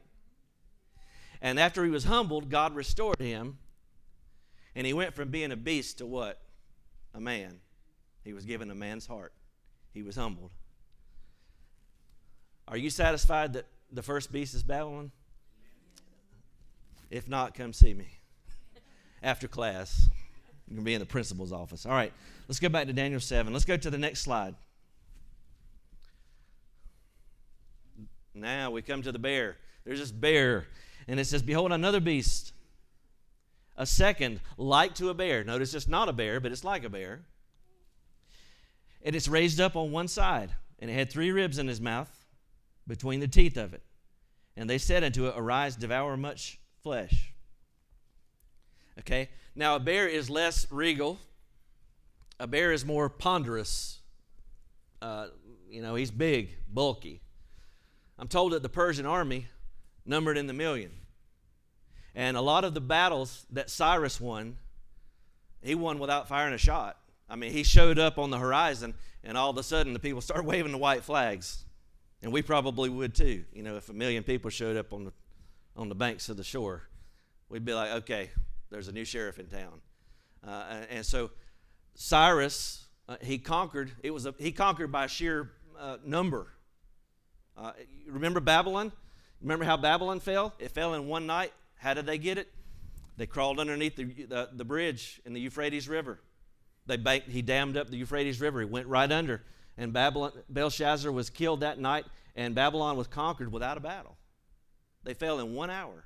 [1.45, 3.60] And after he was humbled, God restored him,
[4.73, 6.41] and he went from being a beast to what?
[7.13, 7.60] A man.
[8.23, 9.31] He was given a man's heart.
[9.93, 10.49] He was humbled.
[12.67, 15.12] Are you satisfied that the first beast is Babylon?
[17.12, 18.08] If not, come see me
[19.21, 20.10] after class.
[20.67, 21.86] You can be in the principal's office.
[21.86, 22.12] All right,
[22.47, 23.53] let's go back to Daniel 7.
[23.53, 24.55] Let's go to the next slide.
[28.34, 29.58] Now we come to the bear.
[29.86, 30.65] There's this bear,
[31.07, 32.53] and it says, Behold, another beast,
[33.77, 35.43] a second, like to a bear.
[35.43, 37.21] Notice it's not a bear, but it's like a bear.
[39.03, 42.25] And it's raised up on one side, and it had three ribs in his mouth
[42.87, 43.83] between the teeth of it.
[44.57, 47.33] And they said unto it, Arise, devour much flesh.
[48.99, 49.29] Okay?
[49.55, 51.19] Now, a bear is less regal
[52.39, 53.99] a bear is more ponderous.
[55.01, 55.27] Uh,
[55.69, 57.21] you know, he's big, bulky.
[58.17, 59.47] I'm told that the Persian army
[60.05, 60.91] numbered in the million.
[62.13, 64.57] And a lot of the battles that Cyrus won,
[65.61, 66.97] he won without firing a shot.
[67.29, 70.21] I mean, he showed up on the horizon, and all of a sudden the people
[70.21, 71.65] started waving the white flags.
[72.21, 75.13] And we probably would too, you know, if a million people showed up on the,
[75.75, 76.83] on the banks of the shore.
[77.49, 78.31] We'd be like, okay,
[78.71, 79.81] there's a new sheriff in town.
[80.45, 81.31] Uh, and so
[81.95, 86.47] Cyrus, uh, he conquered, it was a, he conquered by sheer uh, number.
[87.57, 87.71] Uh,
[88.07, 88.91] remember Babylon?
[89.45, 90.55] Remember how Babylon fell?
[90.58, 91.53] It fell in one night.
[91.75, 92.51] How did they get it?
[93.15, 96.19] They crawled underneath the, the, the bridge in the Euphrates River.
[96.88, 98.62] They banked, he dammed up the Euphrates River.
[98.62, 99.43] He went right under.
[99.77, 102.05] And Babylon, Belshazzar was killed that night,
[102.36, 104.17] and Babylon was conquered without a battle.
[105.03, 106.05] They fell in one hour.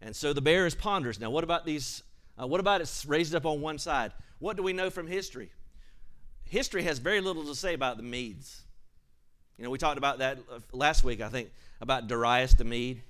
[0.00, 1.20] And so the bear is ponderous.
[1.20, 2.02] Now, what about these?
[2.36, 4.10] Uh, what about it's raised up on one side?
[4.40, 5.52] What do we know from history?
[6.42, 8.62] History has very little to say about the Medes.
[9.56, 13.02] You know, we talked about that uh, last week, I think, about Darius the Mede.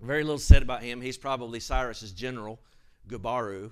[0.00, 1.00] Very little said about him.
[1.00, 2.60] He's probably Cyrus's general,
[3.08, 3.70] Gubaru.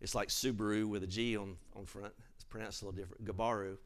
[0.00, 2.12] It's like Subaru with a G on, on front.
[2.34, 3.24] It's pronounced a little different.
[3.24, 3.76] Gubaru.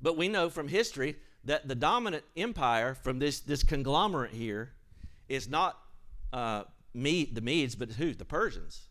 [0.00, 4.72] But we know from history that the dominant empire from this, this conglomerate here
[5.28, 5.78] is not
[6.32, 6.64] uh,
[6.94, 8.14] the Medes, but who?
[8.14, 8.88] The Persians.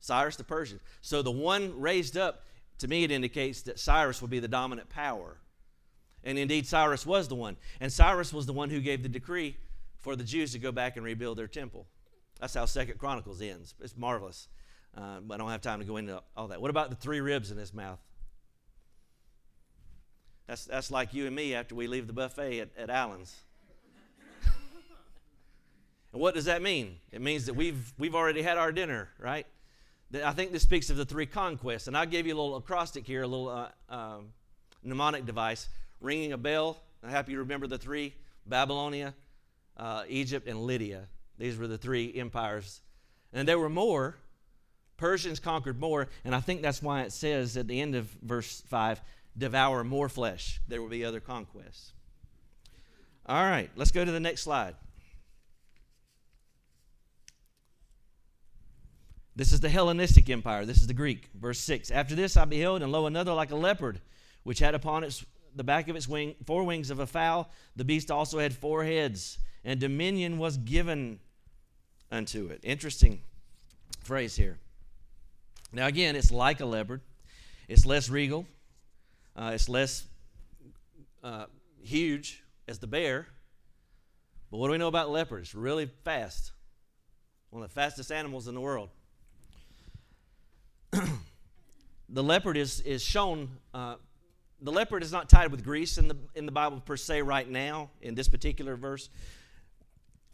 [0.00, 0.80] Cyrus the Persian.
[1.00, 2.44] So the one raised up,
[2.78, 5.38] to me, it indicates that Cyrus will be the dominant power.
[6.24, 7.56] And indeed, Cyrus was the one.
[7.80, 9.56] And Cyrus was the one who gave the decree
[9.98, 11.86] for the Jews to go back and rebuild their temple.
[12.40, 13.74] That's how Second Chronicles ends.
[13.80, 14.48] It's marvelous.
[14.96, 16.60] Uh, but I don't have time to go into all that.
[16.60, 18.00] What about the three ribs in his mouth?
[20.46, 23.36] That's, that's like you and me after we leave the buffet at, at Allen's.
[26.12, 26.96] and what does that mean?
[27.12, 29.46] It means that we've, we've already had our dinner, right?
[30.24, 31.86] I think this speaks of the three conquests.
[31.86, 34.30] And I'll give you a little acrostic here, a little uh, um,
[34.82, 35.68] mnemonic device.
[36.00, 36.80] Ringing a bell.
[37.02, 38.14] I hope you remember the three
[38.46, 39.14] Babylonia,
[39.76, 41.08] uh, Egypt, and Lydia.
[41.38, 42.80] These were the three empires.
[43.32, 44.16] And there were more.
[44.96, 46.08] Persians conquered more.
[46.24, 49.00] And I think that's why it says at the end of verse 5
[49.36, 50.60] devour more flesh.
[50.66, 51.92] There will be other conquests.
[53.26, 54.74] All right, let's go to the next slide.
[59.36, 60.64] This is the Hellenistic Empire.
[60.64, 61.28] This is the Greek.
[61.32, 61.92] Verse 6.
[61.92, 64.00] After this I beheld, and lo, another like a leopard,
[64.42, 67.50] which had upon its the back of its wing four wings of a fowl.
[67.76, 71.20] The beast also had four heads, and dominion was given
[72.10, 72.60] unto it.
[72.62, 73.20] Interesting
[74.02, 74.58] phrase here.
[75.72, 77.02] Now, again, it's like a leopard,
[77.68, 78.46] it's less regal,
[79.36, 80.06] uh, it's less
[81.22, 81.44] uh,
[81.82, 83.26] huge as the bear.
[84.50, 85.54] But what do we know about leopards?
[85.54, 86.52] Really fast.
[87.50, 88.88] One of the fastest animals in the world.
[92.08, 93.96] the leopard is, is shown, uh,
[94.60, 97.48] the leopard is not tied with Greece in the, in the Bible per se right
[97.48, 99.08] now, in this particular verse.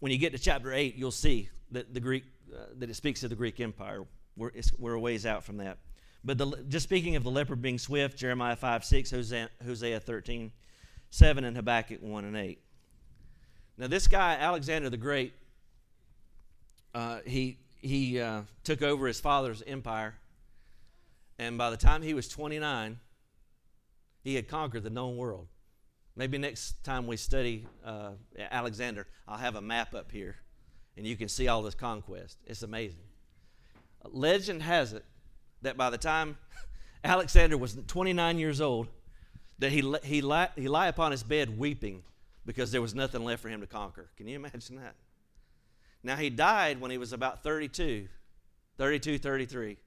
[0.01, 3.23] When you get to chapter 8, you'll see that, the Greek, uh, that it speaks
[3.23, 4.05] of the Greek Empire.
[4.37, 5.79] We're, we're a ways out from that.
[6.25, 10.53] But the, just speaking of the leopard being swift, Jeremiah 5 6, Hosea, Hosea 13
[11.11, 12.59] 7, and Habakkuk 1 and 8.
[13.79, 15.33] Now, this guy, Alexander the Great,
[16.95, 20.15] uh, he, he uh, took over his father's empire
[21.39, 22.99] and by the time he was 29,
[24.25, 25.47] he had conquered the known world.
[26.17, 28.13] Maybe next time we study uh,
[28.51, 30.37] Alexander, I'll have a map up here
[30.97, 32.39] and you can see all this conquest.
[32.47, 33.03] It's amazing.
[34.05, 35.05] Legend has it
[35.63, 36.39] that by the time
[37.05, 38.89] Alexander was 29 years old,
[39.59, 42.03] that he, he, lie, he lie upon his bed weeping
[42.47, 44.11] because there was nothing left for him to conquer.
[44.17, 44.95] Can you imagine that?
[46.03, 48.09] Now, he died when he was about 32,
[48.77, 49.79] 32, 33.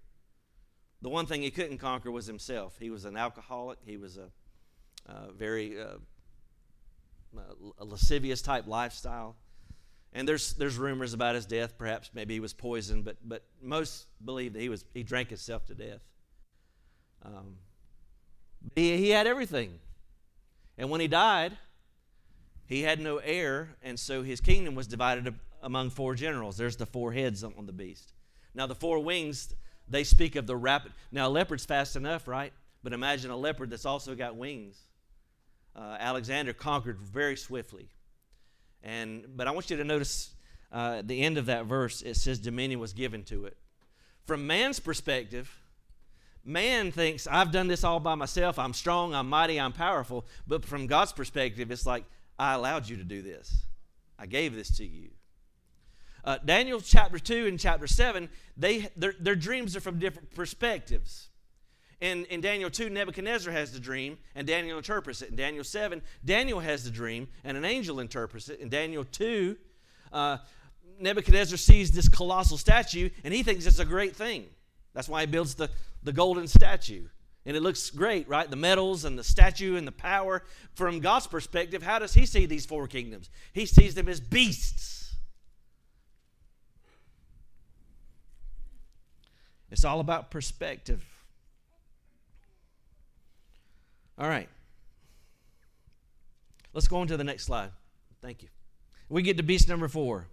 [1.01, 2.77] The one thing he couldn't conquer was himself.
[2.79, 3.77] He was an alcoholic.
[3.86, 4.29] He was a,
[5.31, 5.97] very uh,
[7.77, 9.36] a lascivious type lifestyle.
[10.13, 11.77] And there's there's rumors about his death.
[11.77, 15.65] Perhaps maybe he was poisoned, but but most believe that he was he drank himself
[15.67, 16.01] to death.
[17.23, 17.57] Um,
[18.75, 19.79] he, he had everything,
[20.77, 21.57] and when he died,
[22.65, 26.57] he had no heir, and so his kingdom was divided among four generals.
[26.57, 28.13] There's the four heads on the beast.
[28.55, 29.53] Now the four wings
[29.89, 30.91] they speak of the rapid.
[31.12, 32.54] Now, a leopard's fast enough, right?
[32.84, 34.78] But imagine a leopard that's also got wings.
[35.76, 37.89] Uh, Alexander conquered very swiftly.
[38.84, 40.34] And, but I want you to notice
[40.71, 43.58] uh, the end of that verse, it says dominion was given to it.
[44.26, 45.62] From man's perspective,
[46.43, 48.60] man thinks, I've done this all by myself.
[48.60, 50.26] I'm strong, I'm mighty, I'm powerful.
[50.45, 52.06] But from God's perspective, it's like,
[52.38, 53.65] I allowed you to do this,
[54.19, 55.10] I gave this to you.
[56.27, 61.29] Uh, Daniel chapter 2 and chapter 7, they, their, their dreams are from different perspectives.
[62.01, 65.29] In, in Daniel 2, Nebuchadnezzar has the dream, and Daniel interprets it.
[65.29, 68.59] In Daniel 7, Daniel has the dream, and an angel interprets it.
[68.59, 69.55] In Daniel 2,
[70.11, 70.39] uh,
[70.99, 74.47] Nebuchadnezzar sees this colossal statue, and he thinks it's a great thing.
[74.93, 75.69] That's why he builds the,
[76.03, 77.05] the golden statue.
[77.45, 78.49] And it looks great, right?
[78.49, 80.43] The metals and the statue and the power.
[80.73, 83.29] From God's perspective, how does he see these four kingdoms?
[83.53, 84.96] He sees them as beasts.
[89.71, 91.03] It's all about perspective.
[94.17, 94.49] All right.
[96.73, 97.71] Let's go on to the next slide.
[98.21, 98.49] Thank you.
[99.10, 100.27] We get to beast number four.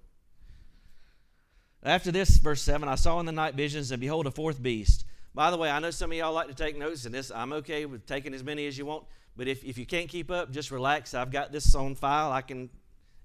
[1.82, 5.04] After this, verse 7, I saw in the night visions, and behold, a fourth beast.
[5.34, 7.52] By the way, I know some of y'all like to take notes, and this I'm
[7.54, 9.04] okay with taking as many as you want.
[9.36, 11.12] But if, if you can't keep up, just relax.
[11.12, 12.32] I've got this on file.
[12.32, 12.70] I can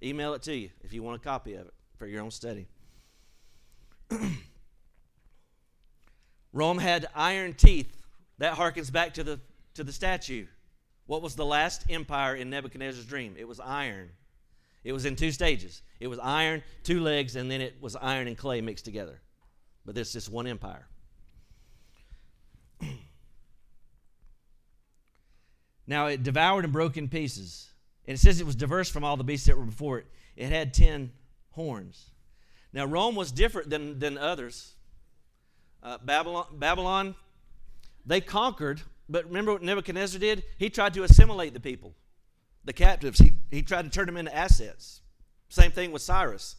[0.03, 2.67] email it to you if you want a copy of it for your own study.
[6.53, 7.95] Rome had iron teeth.
[8.39, 9.39] That harkens back to the,
[9.75, 10.45] to the statue.
[11.05, 13.35] What was the last empire in Nebuchadnezzar's dream?
[13.37, 14.11] It was iron.
[14.83, 15.81] It was in two stages.
[15.99, 19.19] It was iron, two legs, and then it was iron and clay mixed together.
[19.85, 20.87] But this is one empire.
[25.87, 27.69] now it devoured and broke in pieces.
[28.07, 30.05] And it says it was diverse from all the beasts that were before it.
[30.35, 31.11] It had ten
[31.51, 32.11] horns.
[32.71, 34.73] Now Rome was different than, than others.
[35.81, 37.15] Uh, Babylon, Babylon,
[38.05, 40.43] they conquered, but remember what Nebuchadnezzar did?
[40.57, 41.93] He tried to assimilate the people
[42.65, 43.19] the captives.
[43.19, 45.01] He, he tried to turn them into assets.
[45.49, 46.55] Same thing with Cyrus.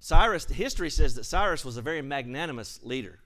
[0.00, 3.20] Cyrus, history says that Cyrus was a very magnanimous leader.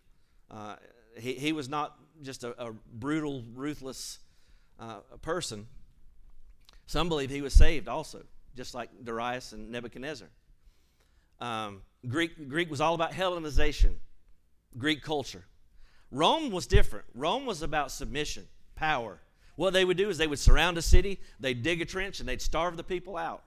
[0.51, 0.77] Uh,
[1.16, 4.19] he, he was not just a, a brutal, ruthless
[4.79, 5.66] uh, person.
[6.87, 8.23] Some believe he was saved also,
[8.57, 10.29] just like Darius and Nebuchadnezzar.
[11.40, 13.95] Um, Greek, Greek was all about Hellenization,
[14.78, 15.44] Greek culture.
[16.11, 17.06] Rome was different.
[17.14, 19.20] Rome was about submission, power,
[19.61, 22.26] what they would do is they would surround a city, they'd dig a trench, and
[22.26, 23.42] they'd starve the people out.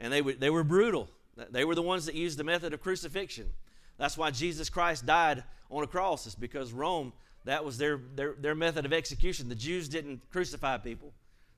[0.00, 1.10] And they, would, they were brutal.
[1.50, 3.50] They were the ones that used the method of crucifixion.
[3.98, 7.12] That's why Jesus Christ died on a cross, is because Rome,
[7.44, 9.50] that was their, their, their method of execution.
[9.50, 11.12] The Jews didn't crucify people,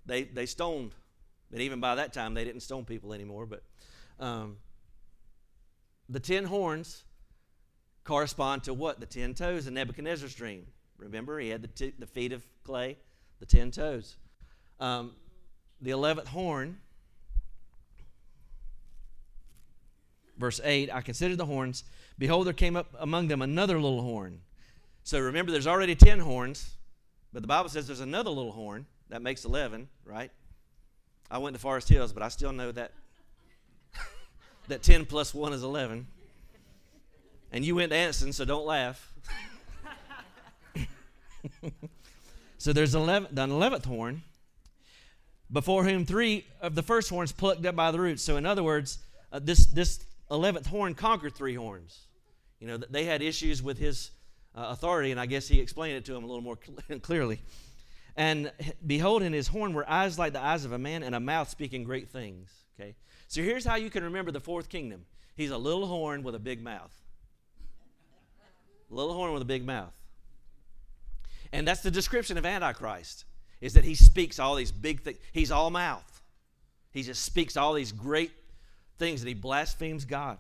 [0.05, 0.97] they, they stoned.
[1.53, 3.47] And even by that time, they didn't stone people anymore.
[3.47, 3.63] But
[4.19, 4.57] um,
[6.09, 7.05] the ten horns
[8.09, 9.01] correspond to what?
[9.01, 10.67] The ten toes in Nebuchadnezzar's dream.
[10.97, 12.97] Remember, he had the, t- the feet of clay,
[13.39, 14.17] the ten toes.
[14.81, 15.13] Um,
[15.83, 16.79] the eleventh horn,
[20.39, 21.85] verse 8 I considered the horns.
[22.19, 24.41] Behold, there came up among them another little horn.
[25.05, 26.77] So remember, there's already ten horns,
[27.35, 28.87] but the Bible says there's another little horn.
[29.11, 30.31] That makes 11, right?
[31.31, 32.93] I went to Forest Hills, but I still know that
[34.69, 36.07] that 10 plus 1 is 11.
[37.53, 39.13] And you went to Anson, so don't laugh.
[42.59, 44.23] So there's 11, the 11th horn,
[45.51, 48.23] before whom three of the first horns plucked up by the roots.
[48.23, 48.99] So, in other words,
[49.33, 52.01] uh, this, this 11th horn conquered three horns.
[52.59, 54.11] You know, they had issues with his
[54.57, 57.41] uh, authority, and I guess he explained it to them a little more cl- clearly.
[58.17, 58.51] And
[58.85, 61.49] behold, in his horn were eyes like the eyes of a man, and a mouth
[61.49, 62.51] speaking great things.
[62.79, 62.97] Okay?
[63.29, 65.07] So here's how you can remember the fourth kingdom
[65.37, 66.93] he's a little horn with a big mouth.
[68.91, 69.95] Little horn with a big mouth.
[71.53, 73.25] And that's the description of Antichrist,
[73.61, 75.19] is that he speaks all these big things.
[75.33, 76.23] He's all mouth.
[76.93, 78.33] He just speaks all these great
[78.99, 80.39] things and he blasphemes God.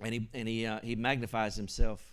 [0.00, 2.12] And he, and he, uh, he magnifies himself.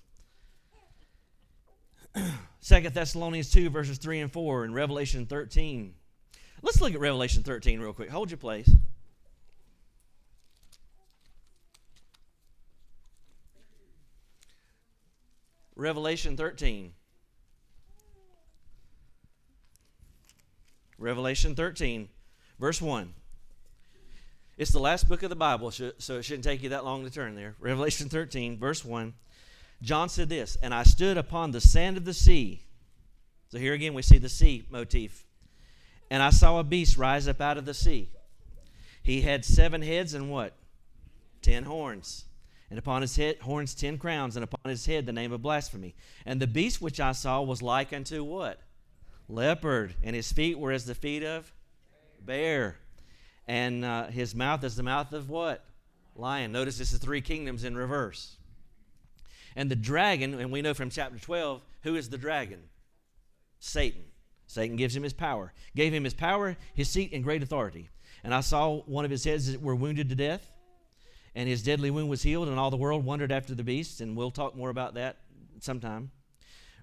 [2.59, 5.93] Second Thessalonians 2, verses 3 and 4, and Revelation 13.
[6.61, 8.09] Let's look at Revelation 13 real quick.
[8.09, 8.69] Hold your place.
[15.75, 16.93] Revelation 13.
[20.99, 22.07] Revelation 13,
[22.59, 23.13] verse 1.
[24.57, 27.09] It's the last book of the Bible, so it shouldn't take you that long to
[27.09, 27.55] turn there.
[27.59, 29.13] Revelation 13, verse 1.
[29.82, 32.61] John said this, And I stood upon the sand of the sea.
[33.49, 35.26] So here again we see the sea motif.
[36.09, 38.09] And I saw a beast rise up out of the sea.
[39.01, 40.53] He had seven heads and what?
[41.41, 42.26] Ten horns
[42.74, 45.93] and upon his head horns ten crowns, and upon his head the name of blasphemy.
[46.26, 48.61] And the beast which I saw was like unto what?
[49.30, 51.53] Leopard, and his feet were as the feet of
[52.19, 52.78] bear,
[53.47, 55.63] and uh, his mouth as the mouth of what?
[56.15, 56.51] Lion.
[56.51, 58.38] Notice this is three kingdoms in reverse.
[59.55, 62.63] And the dragon, and we know from chapter 12, who is the dragon?
[63.59, 64.01] Satan.
[64.47, 65.53] Satan gives him his power.
[65.76, 67.89] Gave him his power, his seat, and great authority.
[68.24, 70.53] And I saw one of his heads that were wounded to death
[71.36, 74.15] and his deadly wound was healed, and all the world wondered after the beast, and
[74.15, 75.17] we'll talk more about that
[75.59, 76.11] sometime.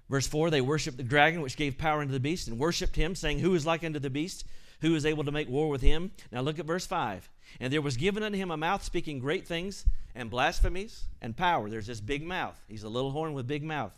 [0.09, 3.15] Verse 4 They worshiped the dragon, which gave power unto the beast, and worshiped him,
[3.15, 4.45] saying, Who is like unto the beast?
[4.81, 6.11] Who is able to make war with him?
[6.31, 7.29] Now look at verse 5.
[7.59, 9.85] And there was given unto him a mouth speaking great things
[10.15, 11.69] and blasphemies and power.
[11.69, 12.59] There's this big mouth.
[12.67, 13.93] He's a little horn with big mouth.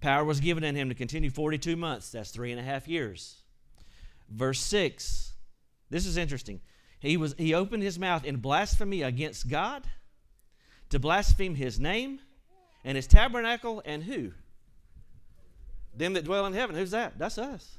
[0.00, 2.10] Power was given unto him to continue 42 months.
[2.10, 3.36] That's three and a half years.
[4.28, 5.32] Verse 6.
[5.88, 6.60] This is interesting.
[7.06, 9.84] He, was, he opened his mouth in blasphemy against God
[10.90, 12.20] to blaspheme his name
[12.84, 14.32] and his tabernacle and who?
[15.96, 16.74] Them that dwell in heaven.
[16.74, 17.16] Who's that?
[17.16, 17.78] That's us.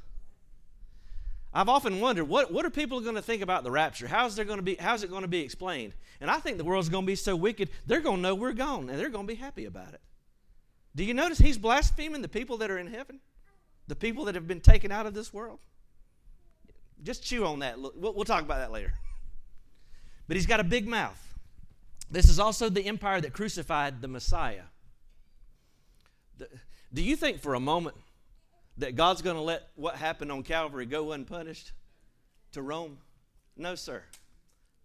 [1.53, 4.07] I've often wondered what, what are people going to think about the rapture?
[4.07, 5.93] How's there going to be how's it going to be explained?
[6.21, 8.53] And I think the world's going to be so wicked, they're going to know we're
[8.53, 10.01] gone and they're going to be happy about it.
[10.95, 13.19] Do you notice he's blaspheming the people that are in heaven?
[13.87, 15.59] The people that have been taken out of this world?
[17.03, 17.79] Just chew on that.
[17.79, 18.93] We'll, we'll talk about that later.
[20.27, 21.23] But he's got a big mouth.
[22.09, 24.63] This is also the empire that crucified the Messiah.
[26.93, 27.95] Do you think for a moment
[28.77, 31.71] that God's going to let what happened on Calvary go unpunished
[32.53, 32.97] to Rome?
[33.57, 34.03] No, sir.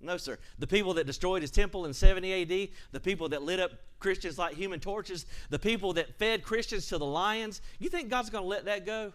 [0.01, 0.39] No, sir.
[0.59, 3.71] The people that destroyed his temple in 70 AD, the people that lit up
[4.01, 8.31] Christians like human torches, the people that fed Christians to the lions, you think God's
[8.31, 9.13] going to let that go?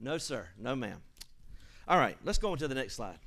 [0.00, 0.48] No, sir.
[0.58, 1.00] No, ma'am.
[1.86, 3.18] All right, let's go on to the next slide.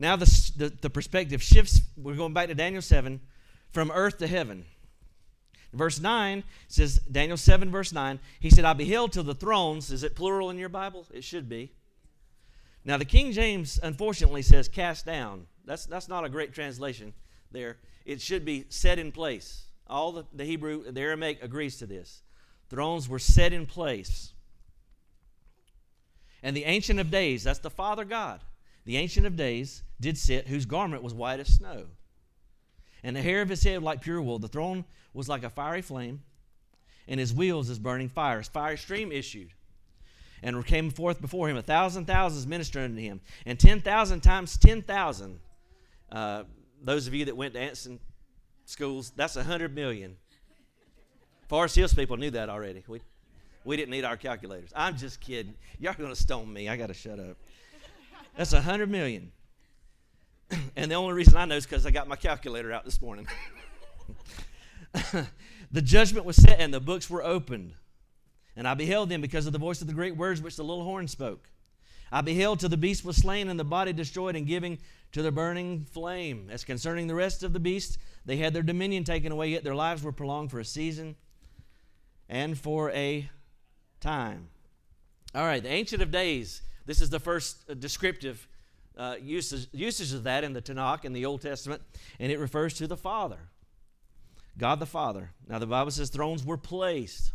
[0.00, 1.82] Now the, the, the perspective shifts.
[1.96, 3.20] We're going back to Daniel 7
[3.70, 4.64] from earth to heaven.
[5.74, 9.92] Verse 9 says, Daniel 7, verse 9, he said, I beheld till the thrones.
[9.92, 11.06] Is it plural in your Bible?
[11.12, 11.70] It should be.
[12.84, 15.46] Now, the King James, unfortunately, says cast down.
[15.66, 17.12] That's, that's not a great translation
[17.52, 17.76] there.
[18.06, 19.66] It should be set in place.
[19.86, 22.22] All the, the Hebrew, the Aramaic agrees to this.
[22.70, 24.32] Thrones were set in place.
[26.42, 28.40] And the Ancient of Days, that's the Father God,
[28.90, 31.86] the Ancient of Days did sit, whose garment was white as snow
[33.04, 34.40] and the hair of his head like pure wool.
[34.40, 34.84] The throne
[35.14, 36.24] was like a fiery flame,
[37.06, 38.42] and his wheels as burning fire.
[38.42, 39.50] fire stream issued,
[40.42, 41.56] and came forth before him.
[41.56, 45.38] A thousand thousands ministered unto him, and ten thousand times ten thousand.
[46.10, 46.42] Uh,
[46.82, 48.00] those of you that went to Anson
[48.64, 50.16] schools, that's a hundred million.
[51.46, 52.82] Forest Hills people knew that already.
[52.88, 53.02] We,
[53.64, 54.72] we didn't need our calculators.
[54.74, 55.54] I'm just kidding.
[55.78, 56.68] Y'all going to stone me.
[56.68, 57.36] I got to shut up.
[58.36, 59.32] That's a hundred million.
[60.76, 63.26] and the only reason I know is because I got my calculator out this morning.
[65.72, 67.74] the judgment was set and the books were opened.
[68.56, 70.84] And I beheld them because of the voice of the great words which the little
[70.84, 71.48] horn spoke.
[72.12, 74.78] I beheld till the beast was slain and the body destroyed and giving
[75.12, 76.48] to the burning flame.
[76.50, 79.74] As concerning the rest of the beasts, they had their dominion taken away, yet their
[79.74, 81.14] lives were prolonged for a season
[82.28, 83.30] and for a
[84.00, 84.48] time.
[85.34, 86.62] All right, the Ancient of Days.
[86.90, 88.48] This is the first uh, descriptive
[88.96, 91.82] uh, usage, usage of that in the Tanakh in the Old Testament,
[92.18, 93.38] and it refers to the Father,
[94.58, 95.30] God the Father.
[95.46, 97.30] Now, the Bible says thrones were placed.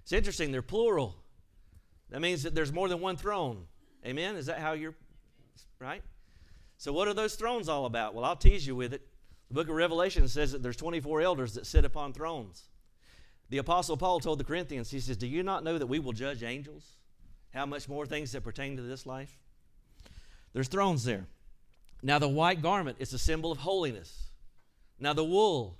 [0.00, 1.16] It's interesting, they're plural.
[2.08, 3.66] That means that there's more than one throne.
[4.06, 4.36] Amen?
[4.36, 4.94] Is that how you're,
[5.78, 6.00] right?
[6.78, 8.14] So, what are those thrones all about?
[8.14, 9.06] Well, I'll tease you with it.
[9.48, 12.70] The book of Revelation says that there's 24 elders that sit upon thrones.
[13.50, 16.14] The Apostle Paul told the Corinthians, he says, Do you not know that we will
[16.14, 16.97] judge angels?
[17.52, 19.36] How much more things that pertain to this life?
[20.52, 21.26] There's thrones there.
[22.02, 24.30] Now, the white garment is a symbol of holiness.
[25.00, 25.78] Now, the wool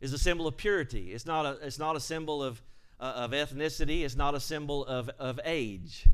[0.00, 1.12] is a symbol of purity.
[1.12, 2.60] It's not a, it's not a symbol of,
[2.98, 4.02] uh, of ethnicity.
[4.02, 6.06] It's not a symbol of, of age,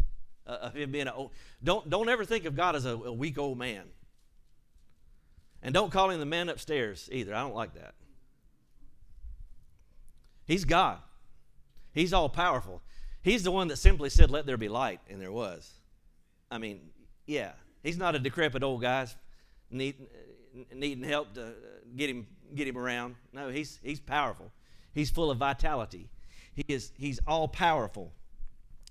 [0.47, 1.27] uh, of him being a,
[1.63, 3.85] don't, don't ever think of God as a, a weak old man.
[5.63, 7.35] And don't call him the man upstairs either.
[7.35, 7.95] I don't like that.
[10.47, 10.99] He's God.
[11.93, 12.83] He's all powerful.
[13.23, 15.71] He's the one that simply said, Let there be light, and there was.
[16.51, 16.81] I mean,
[17.27, 17.53] yeah.
[17.83, 19.07] He's not a decrepit old guy
[19.71, 19.95] need,
[20.75, 21.55] needing help to
[21.97, 23.17] get him, get him around.
[23.33, 24.51] No, he's, he's powerful.
[24.93, 26.09] He's full of vitality.
[26.55, 28.13] He is, he's all powerful.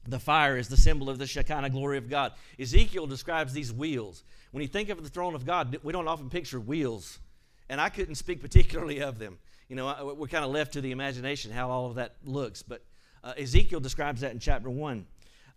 [0.07, 2.31] The fire is the symbol of the Shekinah glory of God.
[2.57, 4.23] Ezekiel describes these wheels.
[4.51, 7.19] When you think of the throne of God, we don't often picture wheels.
[7.67, 9.37] And I couldn't speak particularly of them.
[9.67, 12.63] You know, we're kind of left to the imagination how all of that looks.
[12.63, 12.81] But
[13.23, 15.05] uh, Ezekiel describes that in chapter 1.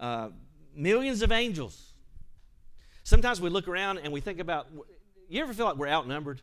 [0.01, 0.29] Uh,
[0.75, 1.93] millions of angels
[3.05, 4.69] Sometimes we look around and we think about
[5.29, 6.41] you ever feel like we're outnumbered?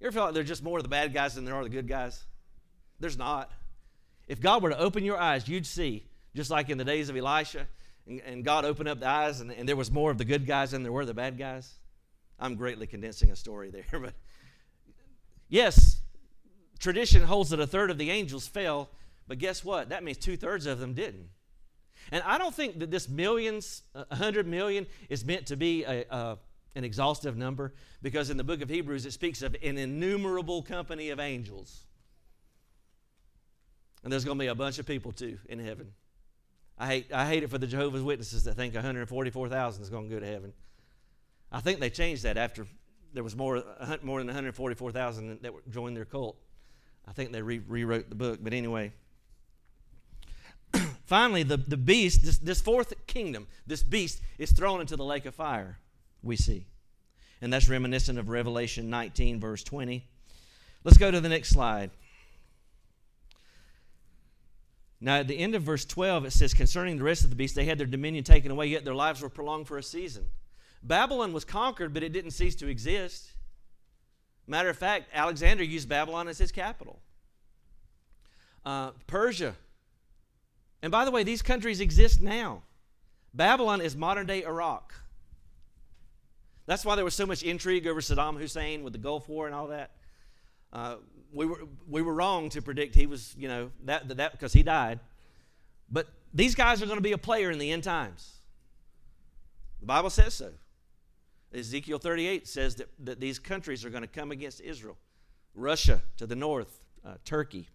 [0.00, 1.70] You ever feel like there's just more of the bad guys than there are the
[1.70, 2.24] good guys?
[3.00, 3.50] There's not.
[4.28, 7.16] If God were to open your eyes, you'd see, just like in the days of
[7.16, 7.66] Elisha,
[8.06, 10.46] and, and God opened up the eyes, and, and there was more of the good
[10.46, 11.72] guys than there were the bad guys.
[12.38, 14.14] I'm greatly condensing a story there, but
[15.48, 16.00] yes,
[16.78, 18.90] tradition holds that a third of the angels fell,
[19.28, 19.90] but guess what?
[19.90, 21.28] That means two thirds of them didn't.
[22.10, 26.38] And I don't think that this millions, a hundred million, is meant to be a,
[26.74, 31.10] an exhaustive number because in the book of Hebrews it speaks of an innumerable company
[31.10, 31.84] of angels.
[34.02, 35.92] And there's going to be a bunch of people too in heaven.
[36.78, 40.14] I hate, I hate it for the Jehovah's Witnesses that think 144,000 is going to
[40.14, 40.52] go to heaven.
[41.50, 42.66] I think they changed that after
[43.12, 43.64] there was more,
[44.02, 46.36] more than 144,000 that joined their cult.
[47.06, 48.38] I think they re- rewrote the book.
[48.40, 48.92] But anyway,
[51.08, 55.26] finally, the, the beast, this, this fourth kingdom, this beast is thrown into the lake
[55.26, 55.78] of fire,
[56.22, 56.66] we see.
[57.40, 60.04] And that's reminiscent of Revelation 19, verse 20.
[60.84, 61.90] Let's go to the next slide.
[65.00, 67.56] Now, at the end of verse 12, it says, Concerning the rest of the beasts,
[67.56, 70.26] they had their dominion taken away, yet their lives were prolonged for a season.
[70.82, 73.32] Babylon was conquered, but it didn't cease to exist.
[74.46, 77.00] Matter of fact, Alexander used Babylon as his capital.
[78.64, 79.54] Uh, Persia.
[80.82, 82.62] And by the way, these countries exist now.
[83.34, 84.94] Babylon is modern day Iraq.
[86.66, 89.54] That's why there was so much intrigue over Saddam Hussein with the Gulf War and
[89.54, 89.92] all that.
[90.72, 90.96] Uh,
[91.32, 94.62] we were we were wrong to predict he was you know that that because he
[94.62, 95.00] died.
[95.90, 98.34] But these guys are going to be a player in the end times.
[99.80, 100.50] The Bible says so.
[101.54, 104.98] Ezekiel 38 says that, that these countries are going to come against Israel.
[105.54, 107.68] Russia to the north, uh, Turkey,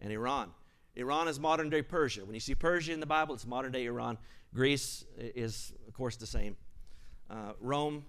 [0.00, 0.50] and Iran.
[0.96, 2.24] Iran is modern day Persia.
[2.24, 4.18] When you see Persia in the Bible, it's modern day Iran.
[4.54, 6.56] Greece is, of course, the same.
[7.30, 8.04] Uh, Rome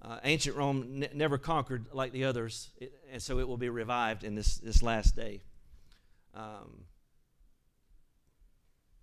[0.00, 3.68] uh, ancient Rome n- never conquered like the others, it, and so it will be
[3.68, 5.42] revived in this, this last day.
[6.34, 6.84] Um,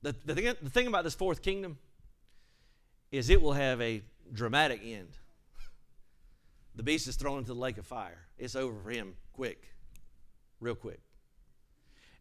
[0.01, 1.77] the, the, thing, the thing about this fourth kingdom
[3.11, 5.09] is it will have a dramatic end.
[6.75, 8.27] The beast is thrown into the lake of fire.
[8.37, 9.63] It's over for him quick,
[10.59, 10.99] real quick.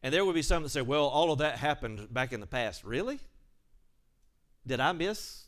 [0.05, 2.47] And there would be some that say, well, all of that happened back in the
[2.47, 2.85] past.
[2.85, 3.19] Really?
[4.65, 5.45] Did I miss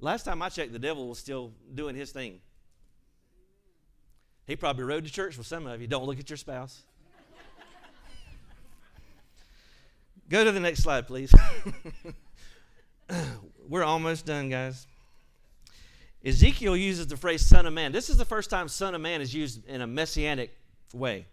[0.00, 2.40] Last time I checked, the devil was still doing his thing.
[4.46, 5.86] He probably rode to church with some of you.
[5.86, 6.82] Don't look at your spouse.
[10.28, 11.34] Go to the next slide, please.
[13.68, 14.86] We're almost done, guys.
[16.22, 17.92] Ezekiel uses the phrase son of man.
[17.92, 20.54] This is the first time son of man is used in a messianic
[20.92, 21.26] way.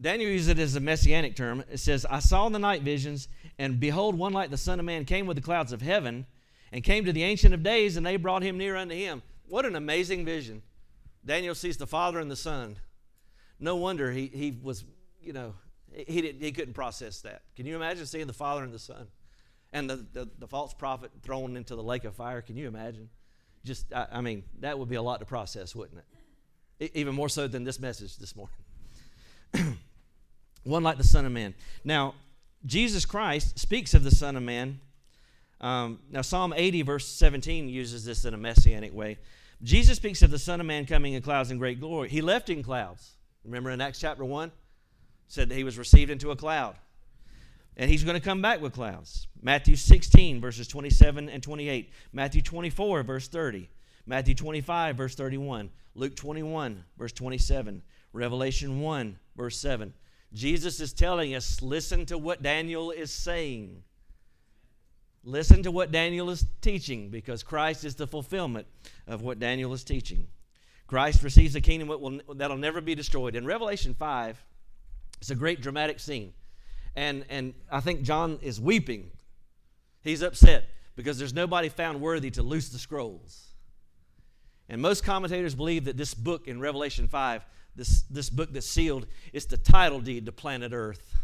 [0.00, 1.64] Daniel uses it as a messianic term.
[1.70, 3.28] It says, I saw in the night visions,
[3.58, 6.26] and behold, one like the Son of Man came with the clouds of heaven,
[6.70, 9.22] and came to the Ancient of Days, and they brought him near unto him.
[9.48, 10.62] What an amazing vision.
[11.24, 12.76] Daniel sees the Father and the Son.
[13.58, 14.84] No wonder he, he was,
[15.20, 15.54] you know,
[15.92, 17.42] he, did, he couldn't process that.
[17.56, 19.08] Can you imagine seeing the Father and the Son?
[19.72, 22.40] And the, the, the false prophet thrown into the lake of fire?
[22.40, 23.08] Can you imagine?
[23.64, 26.02] Just, I, I mean, that would be a lot to process, wouldn't
[26.78, 26.92] it?
[26.94, 29.76] Even more so than this message this morning.
[30.64, 31.54] one like the Son of Man.
[31.84, 32.14] Now,
[32.66, 34.80] Jesus Christ speaks of the Son of Man.
[35.60, 39.18] Um, now, Psalm 80, verse 17, uses this in a messianic way.
[39.62, 42.08] Jesus speaks of the Son of Man coming in clouds in great glory.
[42.08, 43.16] He left in clouds.
[43.44, 44.52] Remember in Acts chapter 1?
[45.26, 46.76] Said that he was received into a cloud.
[47.76, 49.26] And he's going to come back with clouds.
[49.40, 51.90] Matthew 16, verses 27 and 28.
[52.12, 53.68] Matthew 24, verse 30.
[54.06, 55.70] Matthew 25, verse 31.
[55.94, 57.82] Luke 21, verse 27.
[58.12, 59.92] Revelation 1, verse 7.
[60.32, 63.82] Jesus is telling us listen to what Daniel is saying.
[65.24, 68.66] Listen to what Daniel is teaching because Christ is the fulfillment
[69.06, 70.28] of what Daniel is teaching.
[70.86, 73.34] Christ receives a kingdom that will, that'll never be destroyed.
[73.34, 74.42] In Revelation 5,
[75.20, 76.32] it's a great dramatic scene.
[76.96, 79.10] And, and I think John is weeping.
[80.02, 83.48] He's upset because there's nobody found worthy to loose the scrolls.
[84.68, 87.44] And most commentators believe that this book in Revelation 5
[87.78, 91.14] this, this book that's sealed, it's the title deed to planet Earth.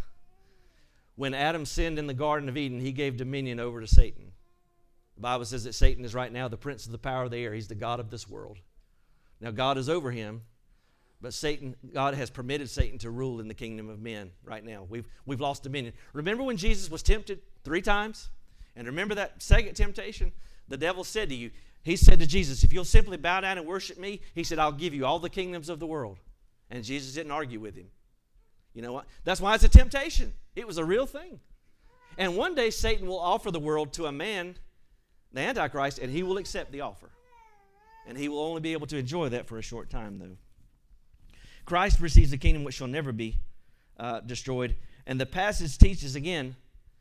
[1.17, 4.33] When Adam sinned in the Garden of Eden, he gave dominion over to Satan.
[5.17, 7.39] The Bible says that Satan is right now the prince of the power of the
[7.39, 7.53] air.
[7.53, 8.59] He's the God of this world.
[9.41, 10.43] Now, God is over him,
[11.21, 14.87] but Satan, God has permitted Satan to rule in the kingdom of men right now.
[14.89, 15.93] We've, we've lost dominion.
[16.13, 18.31] Remember when Jesus was tempted three times?
[18.77, 20.33] And remember that second temptation?
[20.69, 21.51] The devil said to you,
[21.83, 24.73] He said to Jesus, If you'll simply bow down and worship me, He said, I'll
[24.73, 26.19] give you all the kingdoms of the world.
[26.71, 27.87] And Jesus didn't argue with him.
[28.73, 29.07] You know what?
[29.25, 30.33] That's why it's a temptation.
[30.57, 31.41] It was a real thing.
[32.19, 34.57] And one day Satan will offer the world to a man,
[35.33, 37.11] the Antichrist, and he will accept the offer.
[38.07, 40.37] And he will only be able to enjoy that for a short time, though.
[41.65, 43.39] Christ receives a kingdom which shall never be
[43.99, 44.77] uh, destroyed.
[45.07, 46.57] And the passage teaches again,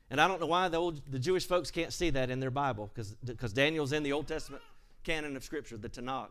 [0.09, 2.51] and I don't know why the, old, the Jewish folks can't see that in their
[2.51, 2.91] Bible,
[3.25, 4.61] because Daniel's in the Old Testament
[5.03, 6.29] canon of Scripture, the Tanakh.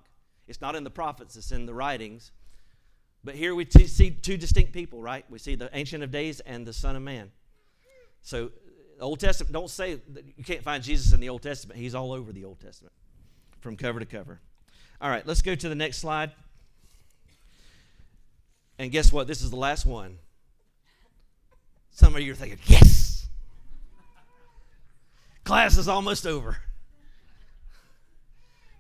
[0.48, 2.32] It's not in the prophets, it's in the writings.
[3.24, 5.24] But here we t- see two distinct people, right?
[5.30, 7.30] We see the Ancient of Days and the Son of Man.
[8.22, 8.50] So,
[9.00, 11.78] Old Testament, don't say that you can't find Jesus in the Old Testament.
[11.78, 12.92] He's all over the Old Testament
[13.60, 14.40] from cover to cover.
[15.00, 16.32] All right, let's go to the next slide.
[18.78, 19.26] And guess what?
[19.26, 20.18] This is the last one.
[21.90, 23.28] Some of you are thinking, yes!
[25.44, 26.56] Class is almost over.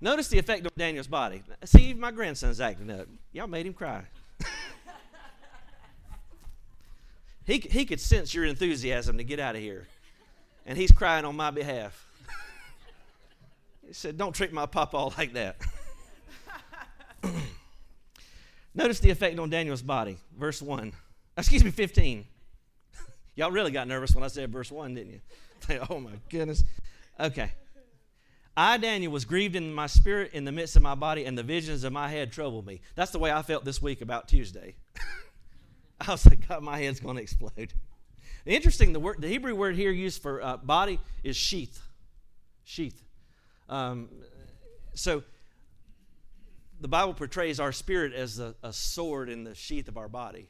[0.00, 1.42] Notice the effect on Daniel's body.
[1.64, 3.06] See, my grandson's acting up.
[3.32, 4.02] Y'all made him cry.
[7.44, 9.88] He, he could sense your enthusiasm to get out of here.
[10.66, 12.06] And he's crying on my behalf.
[13.86, 15.56] he said, Don't treat my papa like that.
[18.74, 20.18] Notice the effect on Daniel's body.
[20.38, 20.92] Verse 1.
[21.36, 22.24] Excuse me, 15.
[23.34, 25.20] Y'all really got nervous when I said verse 1, didn't you?
[25.90, 26.62] oh my goodness.
[27.18, 27.52] Okay.
[28.56, 31.42] I, Daniel, was grieved in my spirit in the midst of my body, and the
[31.42, 32.82] visions of my head troubled me.
[32.94, 34.74] That's the way I felt this week about Tuesday.
[36.08, 37.72] I was like, God, my head's going to explode.
[38.44, 41.80] Interesting, the word, the Hebrew word here used for uh, body is sheath.
[42.64, 43.02] Sheath.
[43.68, 44.08] Um,
[44.94, 45.22] so
[46.80, 50.48] the Bible portrays our spirit as a, a sword in the sheath of our body.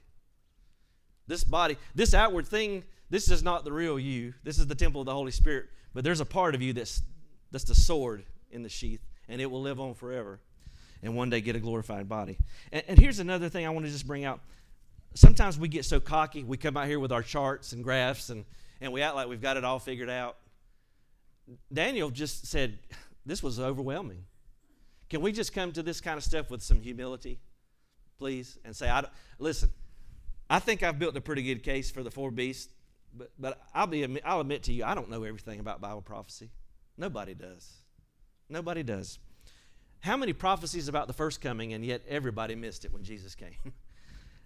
[1.26, 4.32] This body, this outward thing, this is not the real you.
[4.42, 5.66] This is the temple of the Holy Spirit.
[5.92, 7.02] But there's a part of you that's
[7.50, 10.40] that's the sword in the sheath, and it will live on forever,
[11.02, 12.38] and one day get a glorified body.
[12.72, 14.40] And, and here's another thing I want to just bring out.
[15.14, 18.44] Sometimes we get so cocky, we come out here with our charts and graphs, and
[18.80, 20.36] and we act like we've got it all figured out.
[21.72, 22.78] Daniel just said,
[23.26, 24.24] "This was overwhelming."
[25.12, 27.38] Can we just come to this kind of stuff with some humility,
[28.16, 29.04] please, and say, I
[29.38, 29.70] listen,
[30.48, 32.72] I think I've built a pretty good case for the four beasts,
[33.14, 36.48] but, but I'll, be, I'll admit to you, I don't know everything about Bible prophecy.
[36.96, 37.70] Nobody does.
[38.48, 39.18] Nobody does.
[40.00, 43.58] How many prophecies about the first coming, and yet everybody missed it when Jesus came?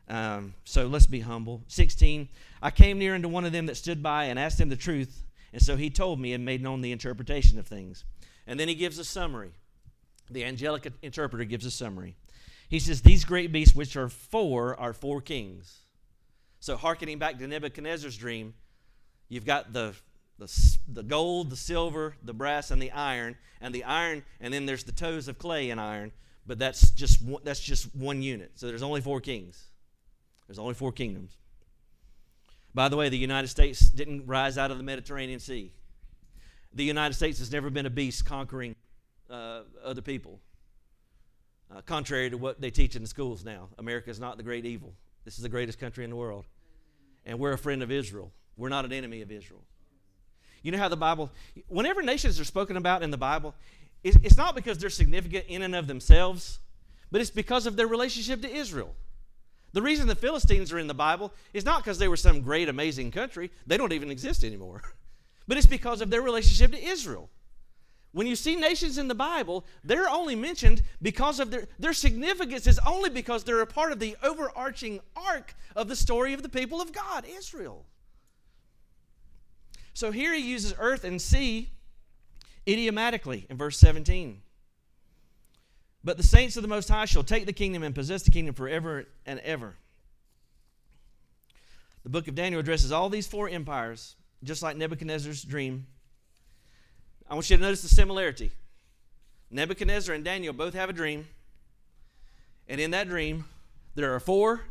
[0.08, 1.62] um, so let's be humble.
[1.68, 2.28] 16,
[2.62, 5.24] I came near unto one of them that stood by and asked him the truth,
[5.52, 8.04] and so he told me and made known the interpretation of things.
[8.46, 9.52] And then he gives a summary.
[10.30, 12.16] The angelic interpreter gives a summary.
[12.68, 15.80] He says, These great beasts, which are four, are four kings.
[16.60, 18.54] So, hearkening back to Nebuchadnezzar's dream,
[19.28, 19.94] you've got the,
[20.38, 20.52] the,
[20.88, 23.36] the gold, the silver, the brass, and the iron.
[23.60, 26.12] And the iron, and then there's the toes of clay and iron,
[26.46, 28.52] but that's just, that's just one unit.
[28.54, 29.64] So, there's only four kings,
[30.46, 31.36] there's only four kingdoms.
[32.74, 35.72] By the way, the United States didn't rise out of the Mediterranean Sea.
[36.74, 38.76] The United States has never been a beast conquering
[39.30, 40.40] uh, other people.
[41.74, 44.64] Uh, contrary to what they teach in the schools now, America is not the great
[44.66, 44.92] evil.
[45.24, 46.44] This is the greatest country in the world.
[47.24, 48.30] And we're a friend of Israel.
[48.56, 49.62] We're not an enemy of Israel.
[50.62, 51.30] You know how the Bible,
[51.68, 53.54] whenever nations are spoken about in the Bible,
[54.04, 56.60] it's, it's not because they're significant in and of themselves,
[57.10, 58.94] but it's because of their relationship to Israel.
[59.76, 62.70] The reason the Philistines are in the Bible is not because they were some great,
[62.70, 63.50] amazing country.
[63.66, 64.80] They don't even exist anymore.
[65.48, 67.30] But it's because of their relationship to Israel.
[68.10, 72.66] When you see nations in the Bible, they're only mentioned because of their, their significance
[72.66, 76.48] is only because they're a part of the overarching arc of the story of the
[76.48, 77.84] people of God, Israel.
[79.94, 81.68] So here he uses earth and sea
[82.66, 84.40] idiomatically in verse 17.
[86.06, 88.54] But the saints of the Most High shall take the kingdom and possess the kingdom
[88.54, 89.74] forever and ever.
[92.04, 95.86] The book of Daniel addresses all these four empires, just like Nebuchadnezzar's dream
[97.28, 98.52] I want you to notice the similarity.
[99.50, 101.26] Nebuchadnezzar and Daniel both have a dream.
[102.68, 103.46] And in that dream,
[103.96, 104.62] there are four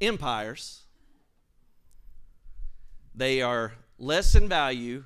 [0.00, 0.82] empires.
[3.14, 5.04] They are less in value,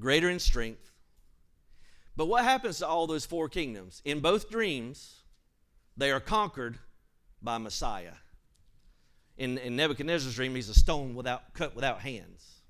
[0.00, 0.87] greater in strength.
[2.18, 4.02] But what happens to all those four kingdoms?
[4.04, 5.20] In both dreams,
[5.96, 6.76] they are conquered
[7.40, 8.14] by Messiah.
[9.36, 12.62] In, in Nebuchadnezzar's dream, he's a stone without, cut without hands.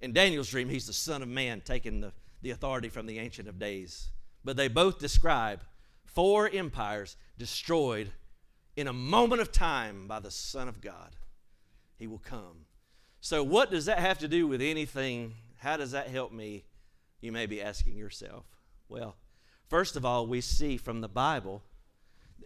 [0.00, 3.46] In Daniel's dream, he's the Son of Man taking the, the authority from the Ancient
[3.46, 4.08] of Days.
[4.42, 5.60] But they both describe
[6.06, 8.10] four empires destroyed
[8.74, 11.14] in a moment of time by the Son of God.
[11.98, 12.64] He will come.
[13.20, 15.34] So, what does that have to do with anything?
[15.58, 16.64] How does that help me?
[17.20, 18.44] You may be asking yourself.
[18.88, 19.16] Well,
[19.68, 21.62] first of all, we see from the Bible,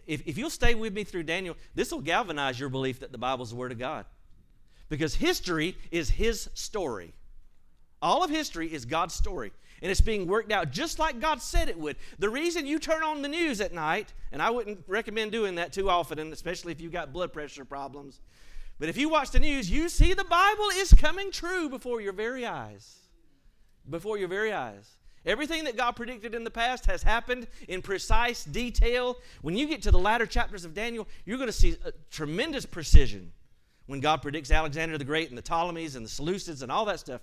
[0.06, 3.18] if, if you'll stay with me through Daniel, this will galvanize your belief that the
[3.18, 4.06] Bible is the Word of God.
[4.88, 7.14] Because history is His story.
[8.02, 9.52] All of history is God's story,
[9.82, 11.96] and it's being worked out just like God said it would.
[12.18, 15.72] The reason you turn on the news at night, and I wouldn't recommend doing that
[15.72, 18.20] too often, and especially if you've got blood pressure problems,
[18.78, 22.14] but if you watch the news, you see the Bible is coming true before your
[22.14, 22.99] very eyes.
[23.88, 24.96] Before your very eyes.
[25.26, 29.18] Everything that God predicted in the past has happened in precise detail.
[29.42, 31.76] When you get to the latter chapters of Daniel, you're going to see
[32.10, 33.32] tremendous precision
[33.86, 37.00] when God predicts Alexander the Great and the Ptolemies and the Seleucids and all that
[37.00, 37.20] stuff.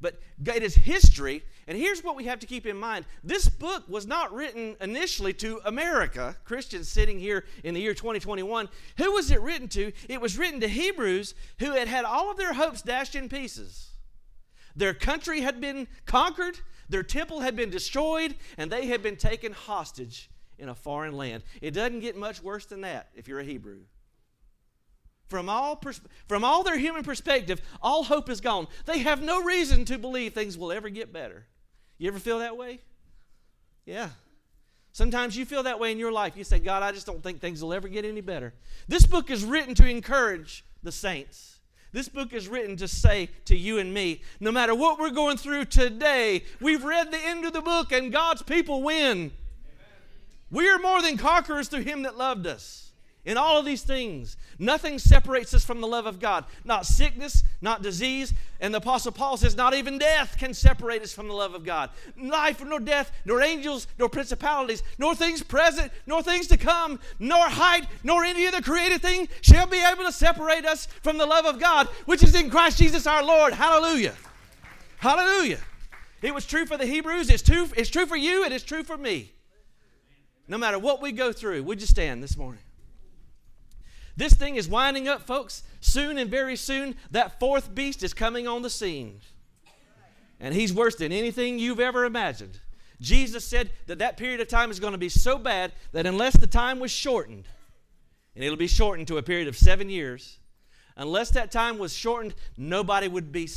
[0.00, 1.42] but it is history.
[1.66, 5.32] And here's what we have to keep in mind this book was not written initially
[5.34, 8.68] to America, Christians sitting here in the year 2021.
[8.98, 9.92] Who was it written to?
[10.08, 13.93] It was written to Hebrews who had had all of their hopes dashed in pieces.
[14.76, 16.58] Their country had been conquered,
[16.88, 21.42] their temple had been destroyed, and they had been taken hostage in a foreign land.
[21.60, 23.80] It doesn't get much worse than that if you're a Hebrew.
[25.28, 28.68] From all, pers- from all their human perspective, all hope is gone.
[28.84, 31.46] They have no reason to believe things will ever get better.
[31.98, 32.80] You ever feel that way?
[33.86, 34.10] Yeah.
[34.92, 36.36] Sometimes you feel that way in your life.
[36.36, 38.54] You say, God, I just don't think things will ever get any better.
[38.86, 41.53] This book is written to encourage the saints.
[41.94, 45.36] This book is written to say to you and me no matter what we're going
[45.36, 49.16] through today, we've read the end of the book and God's people win.
[49.16, 49.30] Amen.
[50.50, 52.90] We are more than conquerors through Him that loved us.
[53.24, 56.44] In all of these things, nothing separates us from the love of God.
[56.62, 58.34] Not sickness, not disease.
[58.60, 61.64] And the Apostle Paul says, not even death can separate us from the love of
[61.64, 61.88] God.
[62.20, 67.48] Life nor death, nor angels, nor principalities, nor things present, nor things to come, nor
[67.48, 71.46] height, nor any other created thing shall be able to separate us from the love
[71.46, 73.54] of God, which is in Christ Jesus our Lord.
[73.54, 74.14] Hallelujah.
[74.98, 75.60] Hallelujah.
[76.20, 78.82] It was true for the Hebrews, it's true, it's true for you, it is true
[78.82, 79.32] for me.
[80.46, 82.63] No matter what we go through, would you stand this morning?
[84.16, 85.62] This thing is winding up, folks.
[85.80, 89.20] Soon and very soon, that fourth beast is coming on the scene.
[90.40, 92.60] And he's worse than anything you've ever imagined.
[93.00, 96.36] Jesus said that that period of time is going to be so bad that unless
[96.36, 97.46] the time was shortened,
[98.34, 100.38] and it'll be shortened to a period of seven years,
[100.96, 103.48] unless that time was shortened, nobody would be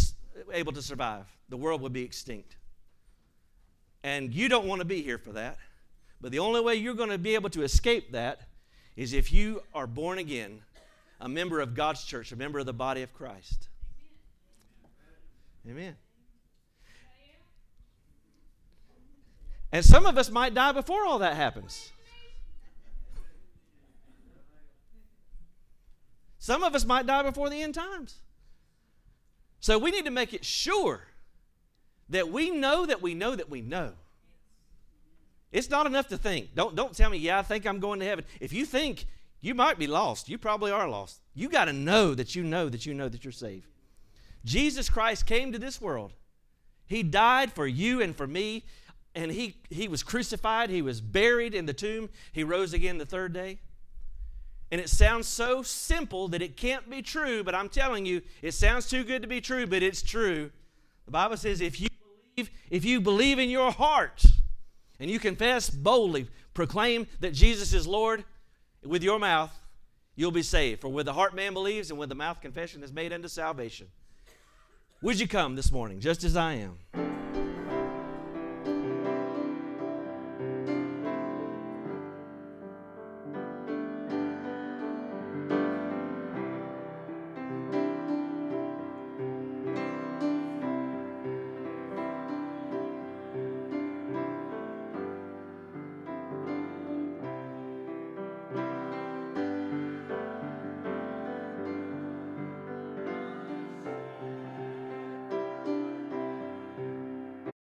[0.52, 1.26] able to survive.
[1.50, 2.58] The world would be extinct.
[4.04, 5.58] And you don't want to be here for that.
[6.20, 8.42] But the only way you're going to be able to escape that
[8.98, 10.60] is if you are born again,
[11.22, 13.70] a member of God's church, a member of the body of Christ.
[15.70, 15.96] Amen.
[19.72, 21.92] And some of us might die before all that happens.
[26.40, 28.16] Some of us might die before the end times.
[29.60, 31.02] So we need to make it sure
[32.10, 33.94] that we know that we know that we know
[35.52, 36.54] it's not enough to think.
[36.56, 38.26] Don't, don't tell me, yeah, I think I'm going to heaven.
[38.40, 39.06] If you think
[39.40, 41.22] you might be lost, you probably are lost.
[41.34, 43.68] You got to know that you know that you know that you're saved.
[44.44, 46.14] Jesus Christ came to this world.
[46.86, 48.64] He died for you and for me,
[49.14, 50.70] and he, he was crucified.
[50.70, 52.10] He was buried in the tomb.
[52.32, 53.60] He rose again the third day.
[54.72, 58.54] And it sounds so simple that it can't be true, but I'm telling you, it
[58.54, 60.52] sounds too good to be true, but it's true.
[61.06, 61.88] The Bible says if you
[62.36, 64.24] believe, if you believe in your heart,
[65.00, 68.24] and you confess boldly, proclaim that Jesus is Lord
[68.84, 69.52] with your mouth,
[70.16, 70.82] you'll be saved.
[70.82, 73.88] For with the heart man believes, and with the mouth confession is made unto salvation.
[75.02, 77.17] Would you come this morning, just as I am?